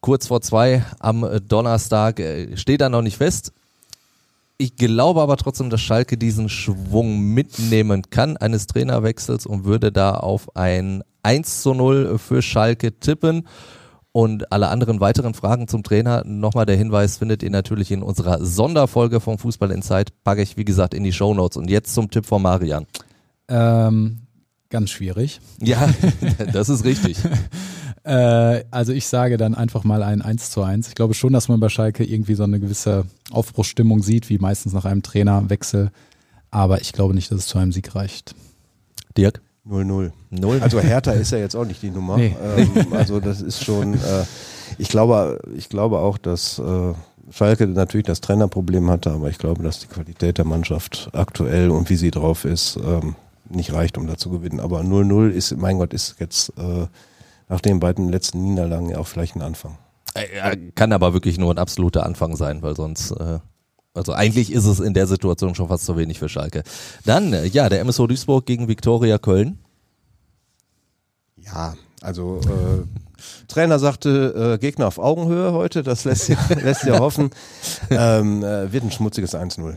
[0.00, 2.22] kurz vor zwei am Donnerstag.
[2.54, 3.52] Steht da noch nicht fest.
[4.58, 10.14] Ich glaube aber trotzdem, dass Schalke diesen Schwung mitnehmen kann eines Trainerwechsels und würde da
[10.14, 13.46] auf ein 1 zu 0 für Schalke tippen.
[14.12, 18.42] Und alle anderen weiteren Fragen zum Trainer, nochmal der Hinweis, findet ihr natürlich in unserer
[18.42, 20.24] Sonderfolge vom Fußball Insight.
[20.24, 21.58] Packe ich, wie gesagt, in die Shownotes.
[21.58, 22.86] Und jetzt zum Tipp von Marian.
[23.48, 24.22] Ähm,
[24.70, 25.40] ganz schwierig.
[25.60, 25.86] Ja,
[26.54, 27.18] das ist richtig.
[28.06, 30.88] Äh, also ich sage dann einfach mal ein 1 zu 1.
[30.88, 34.72] Ich glaube schon, dass man bei Schalke irgendwie so eine gewisse Aufbruchsstimmung sieht, wie meistens
[34.72, 35.90] nach einem Trainerwechsel.
[36.52, 38.36] Aber ich glaube nicht, dass es zu einem Sieg reicht.
[39.16, 39.42] Dirk?
[39.68, 40.12] 0-0.
[40.30, 40.60] Null.
[40.60, 42.16] Also Hertha ist ja jetzt auch nicht die Nummer.
[42.16, 42.36] Nee.
[42.40, 44.24] Ähm, also das ist schon, äh,
[44.78, 46.94] ich glaube, ich glaube auch, dass äh,
[47.32, 51.90] Schalke natürlich das Trainerproblem hatte, aber ich glaube, dass die Qualität der Mannschaft aktuell und
[51.90, 53.16] wie sie drauf ist, ähm,
[53.50, 54.60] nicht reicht, um da zu gewinnen.
[54.60, 56.86] Aber 0-0 ist, mein Gott, ist jetzt äh,
[57.48, 59.78] nach den beiden letzten Niederlagen ja auch vielleicht ein Anfang.
[60.14, 63.38] Äh, Kann aber wirklich nur ein absoluter Anfang sein, weil sonst, äh,
[63.94, 66.62] also eigentlich ist es in der Situation schon fast zu wenig für Schalke.
[67.04, 69.58] Dann, äh, ja, der MSO Duisburg gegen Viktoria Köln.
[71.36, 72.84] Ja, also äh,
[73.48, 77.30] Trainer sagte äh, Gegner auf Augenhöhe heute, das lässt ja, lässt ja hoffen.
[77.90, 79.76] Ähm, äh, wird ein schmutziges 1-0.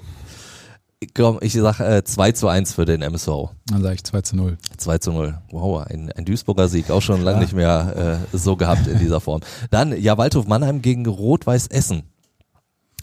[1.16, 3.52] Komm, ich sag äh, 2 zu 1 für den MSO.
[3.68, 4.58] Dann sage ich 2 zu 0.
[4.76, 5.38] 2 zu 0.
[5.52, 9.22] Wow, ein, ein Duisburger Sieg, auch schon lange nicht mehr äh, so gehabt in dieser
[9.22, 9.40] Form.
[9.72, 12.04] Dann, ja, Waldhof Mannheim gegen Rot-Weiß Essen.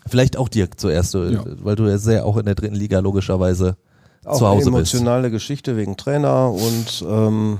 [0.06, 1.42] Vielleicht auch Dirk zuerst, du, Ja.
[1.62, 3.78] weil du ja sehr auch in der dritten Liga logischerweise
[4.26, 4.92] Auch zu Hause eine bist.
[4.92, 7.58] emotionale Geschichte wegen Trainer und ähm,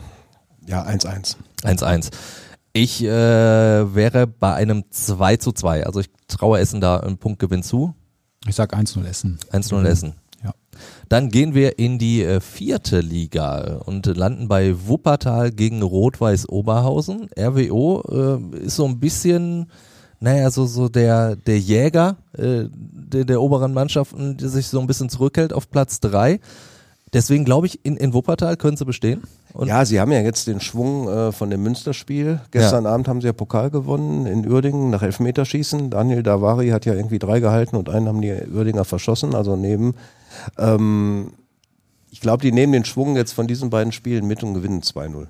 [0.66, 1.36] ja, 1-1.
[1.62, 2.10] 1-1.
[2.74, 5.86] Ich äh, wäre bei einem 2 zu 2.
[5.86, 7.94] Also ich traue Essen da einen Punktgewinn zu.
[8.46, 9.38] Ich sage 1-0 Essen.
[9.50, 10.14] 1-0 Essen.
[11.08, 17.28] Dann gehen wir in die äh, vierte Liga und landen bei Wuppertal gegen Rot-Weiß Oberhausen.
[17.38, 18.02] RWO
[18.52, 19.66] äh, ist so ein bisschen,
[20.18, 24.86] naja, so, so der, der Jäger äh, der, der oberen Mannschaften, der sich so ein
[24.86, 26.40] bisschen zurückhält auf Platz drei.
[27.16, 29.22] Deswegen glaube ich, in, in Wuppertal können sie bestehen.
[29.54, 32.42] Und ja, sie haben ja jetzt den Schwung äh, von dem Münsterspiel.
[32.50, 35.88] Gestern Abend haben sie ja Pokal gewonnen in Uerdingen nach Elfmeterschießen.
[35.88, 39.94] Daniel Davari hat ja irgendwie drei gehalten und einen haben die Uerdinger verschossen, also neben.
[40.58, 41.32] Ähm,
[42.10, 45.26] ich glaube, die nehmen den Schwung jetzt von diesen beiden Spielen mit und gewinnen 2-0.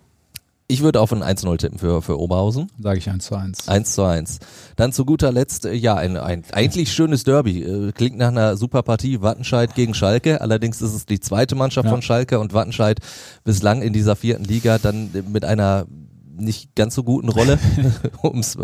[0.69, 2.71] Ich würde auf ein 1-0 tippen für, für Oberhausen.
[2.81, 3.69] Sage ich 1 zu 1.
[3.69, 4.39] 1 zu 1.
[4.77, 7.63] Dann zu guter Letzt, äh, ja, ein, ein eigentlich schönes Derby.
[7.63, 9.23] Äh, Klingt nach einer super Partie.
[9.23, 10.41] Wattenscheid gegen Schalke.
[10.41, 11.91] Allerdings ist es die zweite Mannschaft Ja.
[11.93, 12.99] von Schalke und Wattenscheid
[13.45, 15.87] bislang in dieser vierten Liga dann mit einer
[16.39, 17.59] nicht ganz so guten Rolle,
[18.23, 18.59] um es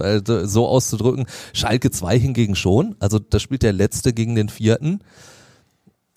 [0.45, 1.27] so auszudrücken.
[1.53, 2.97] Schalke 2 hingegen schon.
[2.99, 5.01] Also da spielt der Letzte gegen den Vierten.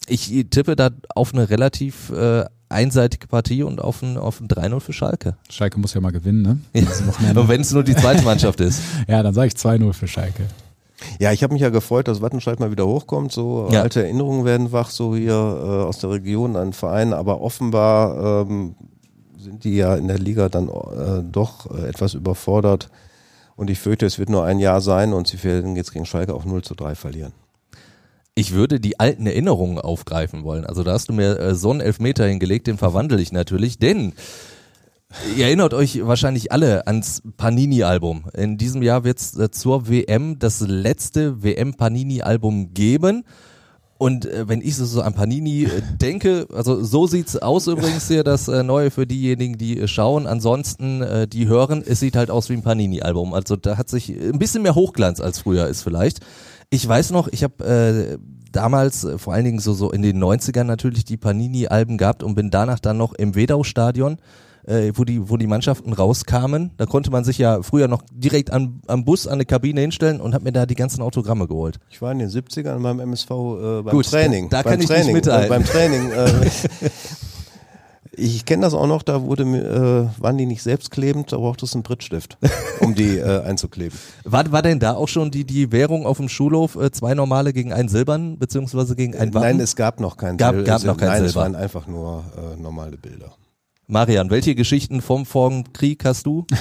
[0.07, 2.45] Ich tippe da auf eine relativ äh,
[2.75, 5.35] einseitige Partie und auf ein, auf ein 3-0 für Schalke.
[5.49, 6.59] Schalke muss ja mal gewinnen, ne?
[7.39, 8.81] Und wenn es nur die zweite Mannschaft ist.
[9.07, 10.43] Ja, dann sage ich 2-0 für Schalke.
[11.19, 13.31] Ja, ich habe mich ja gefreut, dass Wattenscheid mal wieder hochkommt.
[13.31, 13.81] So Ja.
[13.81, 17.13] alte Erinnerungen werden wach, so hier äh, aus der Region an Verein.
[17.13, 18.75] Aber offenbar ähm,
[19.37, 22.89] sind die ja in der Liga dann äh, doch äh, etwas überfordert.
[23.55, 26.33] Und ich fürchte, es wird nur ein Jahr sein und sie werden jetzt gegen Schalke
[26.33, 27.31] auch 0 zu 3 verlieren.
[28.37, 30.65] Ich würde die alten Erinnerungen aufgreifen wollen.
[30.65, 34.11] Also da hast du mir äh, so einen Elfmeter hingelegt, den verwandle ich natürlich, denn
[35.37, 38.25] ihr erinnert euch wahrscheinlich alle ans Panini-Album.
[38.33, 43.23] In diesem Jahr wird es äh, zur WM das letzte WM-Panini-Album geben.
[43.97, 48.09] Und äh, wenn ich so, so an Panini äh, denke, also so sieht's aus übrigens
[48.09, 50.27] hier, das äh, Neue für diejenigen, die äh, schauen.
[50.27, 53.33] Ansonsten, die hören, es sieht halt aus wie ein Panini-Album.
[53.33, 56.19] Also da hat sich ein bisschen mehr Hochglanz als früher ist vielleicht.
[56.69, 58.17] Ich weiß noch, ich habe äh,
[58.51, 62.35] damals, äh, vor allen Dingen so, so in den 90ern natürlich die Panini-Alben gehabt und
[62.35, 64.17] bin danach dann noch im Wedau-Stadion
[64.67, 66.71] äh, wo die, wo die Mannschaften rauskamen.
[66.77, 70.19] Da konnte man sich ja früher noch direkt am, am Bus an eine Kabine hinstellen
[70.21, 71.77] und hat mir da die ganzen Autogramme geholt.
[71.89, 74.49] Ich war in den 70ern beim MSV äh, beim Gut, Training.
[74.49, 75.45] da beim kann ich nicht Training, mithalten.
[75.45, 76.11] Äh, beim Training.
[76.11, 76.49] Äh,
[78.17, 81.73] ich kenne das auch noch, da wurde äh, waren die nicht selbstklebend, da braucht es
[81.73, 82.37] einen Brittstift,
[82.79, 83.97] um die äh, einzukleben.
[84.23, 87.53] War, war denn da auch schon die, die Währung auf dem Schulhof, äh, zwei normale
[87.53, 89.47] gegen einen silbernen, beziehungsweise gegen ein Wappen?
[89.47, 91.41] Nein, es gab noch kein Gab- Sil- gab noch kein Nein, es Silber.
[91.41, 93.31] waren einfach nur äh, normale Bilder.
[93.87, 96.45] Marian, welche Geschichten vom vorigen Krieg hast du?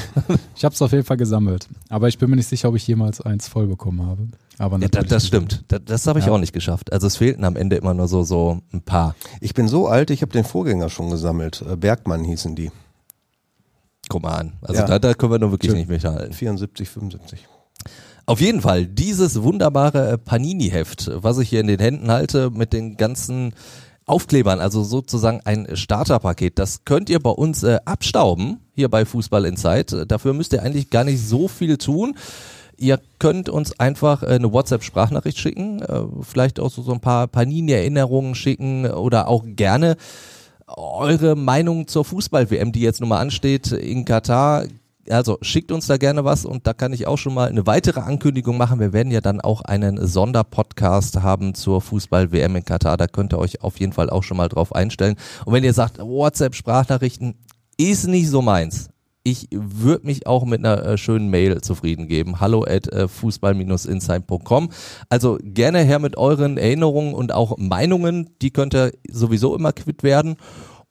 [0.57, 1.69] Ich habe es auf jeden Fall gesammelt.
[1.89, 4.29] Aber ich bin mir nicht sicher, ob ich jemals eins voll bekommen habe.
[4.59, 5.65] Aber Ja, da, natürlich das stimmt.
[5.69, 6.33] Das, das habe ich Ja.
[6.33, 6.93] auch nicht geschafft.
[6.93, 9.15] Also es fehlten am Ende immer nur so, so ein paar.
[9.41, 11.65] Ich bin so alt, ich habe den Vorgänger schon gesammelt.
[11.69, 12.71] Äh, Bergmann hießen die.
[14.09, 14.53] Guck mal an.
[14.63, 14.87] Also Ja.
[14.87, 15.79] da, da können wir nur wirklich Schön.
[15.81, 16.33] nicht mithalten.
[16.33, 17.47] 74, 75.
[18.27, 22.97] Auf jeden Fall, dieses wunderbare Panini-Heft, was ich hier in den Händen halte, mit den
[22.97, 23.53] ganzen
[24.07, 29.47] Aufklebern, also sozusagen ein Starterpaket, das könnt ihr bei uns äh, abstauben, hier bei Fußball
[29.47, 30.07] Inside.
[30.07, 32.15] Dafür müsst ihr eigentlich gar nicht so viel tun.
[32.77, 37.29] Ihr könnt uns einfach äh, eine WhatsApp-Sprachnachricht schicken, äh, vielleicht auch so, so ein paar
[37.29, 39.97] Panini-Erinnerungen schicken oder auch gerne
[40.67, 44.65] eure Meinung zur Fußball-WM, die jetzt nun mal ansteht in Katar.
[45.11, 48.01] Also schickt uns da gerne was und da kann ich auch schon mal eine weitere
[48.01, 48.81] Ankündigung machen.
[48.81, 52.97] Wir werden ja dann auch einen Sonderpodcast haben zur Fußball-WM in Katar.
[52.97, 55.17] Da könnt ihr euch auf jeden Fall auch schon mal drauf einstellen.
[55.45, 57.35] Und wenn ihr sagt, WhatsApp-Sprachnachrichten
[57.77, 58.89] ist nicht so meins,
[59.27, 62.41] Ich würde mich auch mit einer äh, schönen Mail zufrieden geben.
[62.41, 64.69] Hallo at äh, fußball-insight.com.
[65.09, 68.29] Also gerne her mit euren Erinnerungen und auch Meinungen.
[68.43, 70.37] Die könnt ihr sowieso immer quitt werden.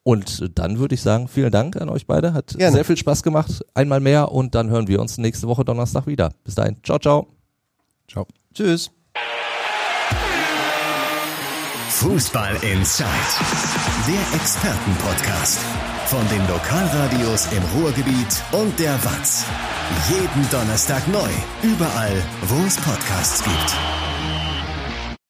[0.04, 2.34] Und dann würde ich sagen, vielen Dank an euch beide.
[2.34, 2.76] Hat Gerne.
[2.76, 3.64] sehr viel Spaß gemacht.
[3.74, 6.32] Einmal mehr und dann hören wir uns nächste Woche Donnerstag wieder.
[6.44, 6.78] Bis dahin.
[6.84, 7.28] Ciao, ciao.
[8.10, 8.28] Ciao.
[8.54, 8.92] Tschüss.
[11.90, 13.08] Fußball Inside,
[14.08, 15.60] der Expertenpodcast
[16.08, 19.46] von den Lokalradios im Ruhrgebiet und der Watz.
[20.10, 21.30] Jeden Donnerstag neu,
[21.62, 24.03] überall, wo es Podcasts gibt.